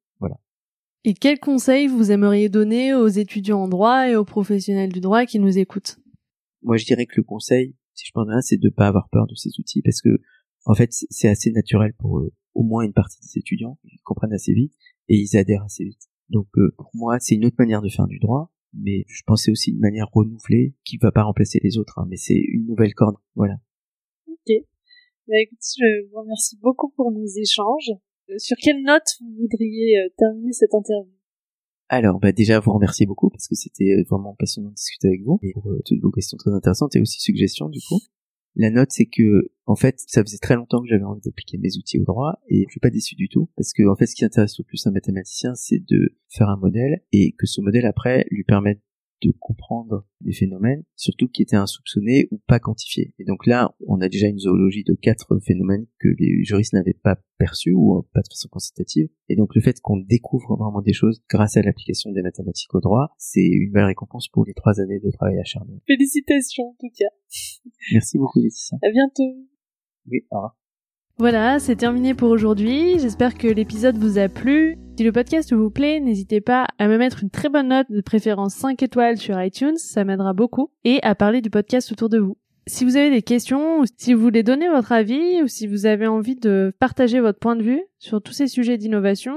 [1.07, 5.27] Et quels conseils vous aimeriez donner aux étudiants en droit et aux professionnels du droit
[5.27, 5.99] qui nous écoutent?
[6.63, 9.11] Moi, je dirais que le conseil, si je pense bien, c'est de ne pas avoir
[9.11, 10.19] peur de ces outils parce que,
[10.65, 12.33] en fait, c'est assez naturel pour eux.
[12.55, 13.79] au moins une partie des étudiants.
[13.85, 14.73] Ils comprennent assez vite
[15.09, 16.09] et ils adhèrent assez vite.
[16.31, 19.51] Donc, euh, pour moi, c'est une autre manière de faire du droit, mais je pensais
[19.51, 22.95] aussi une manière renouvelée qui va pas remplacer les autres, hein, mais c'est une nouvelle
[22.95, 23.17] corde.
[23.35, 23.57] Voilà.
[24.29, 24.55] Ok.
[25.29, 27.93] Bah, écoute, je vous remercie beaucoup pour nos échanges.
[28.31, 31.13] Euh, sur quelle note vous voudriez euh, terminer cette interview?
[31.89, 35.23] Alors, bah déjà, vous remercier beaucoup parce que c'était euh, vraiment passionnant de discuter avec
[35.23, 38.01] vous et pour toutes vos questions très intéressantes et aussi suggestions du coup.
[38.57, 41.77] La note, c'est que, en fait, ça faisait très longtemps que j'avais envie d'appliquer mes
[41.77, 44.15] outils au droit et je suis pas déçu du tout parce que, en fait, ce
[44.15, 47.85] qui intéresse le plus un mathématicien, c'est de faire un modèle et que ce modèle
[47.85, 48.81] après lui permette
[49.27, 53.15] de comprendre des phénomènes, surtout qui étaient insoupçonnés ou pas quantifiés.
[53.19, 56.99] Et donc là, on a déjà une zoologie de quatre phénomènes que les juristes n'avaient
[57.03, 59.09] pas perçus ou pas de façon quantitative.
[59.29, 62.81] Et donc le fait qu'on découvre vraiment des choses grâce à l'application des mathématiques au
[62.81, 65.81] droit, c'est une belle récompense pour les trois années de travail acharné.
[65.87, 67.11] Félicitations en tout cas.
[67.93, 68.79] Merci beaucoup Laetitia.
[68.83, 69.49] À bientôt.
[70.07, 70.57] Oui, au revoir.
[71.17, 72.99] Voilà, c'est terminé pour aujourd'hui.
[72.99, 74.77] J'espère que l'épisode vous a plu.
[74.99, 78.01] Si le podcast vous plaît, n'hésitez pas à me mettre une très bonne note, de
[78.01, 82.19] préférence 5 étoiles sur iTunes, ça m'aidera beaucoup, et à parler du podcast autour de
[82.19, 82.37] vous.
[82.67, 85.87] Si vous avez des questions, ou si vous voulez donner votre avis, ou si vous
[85.87, 89.37] avez envie de partager votre point de vue sur tous ces sujets d'innovation,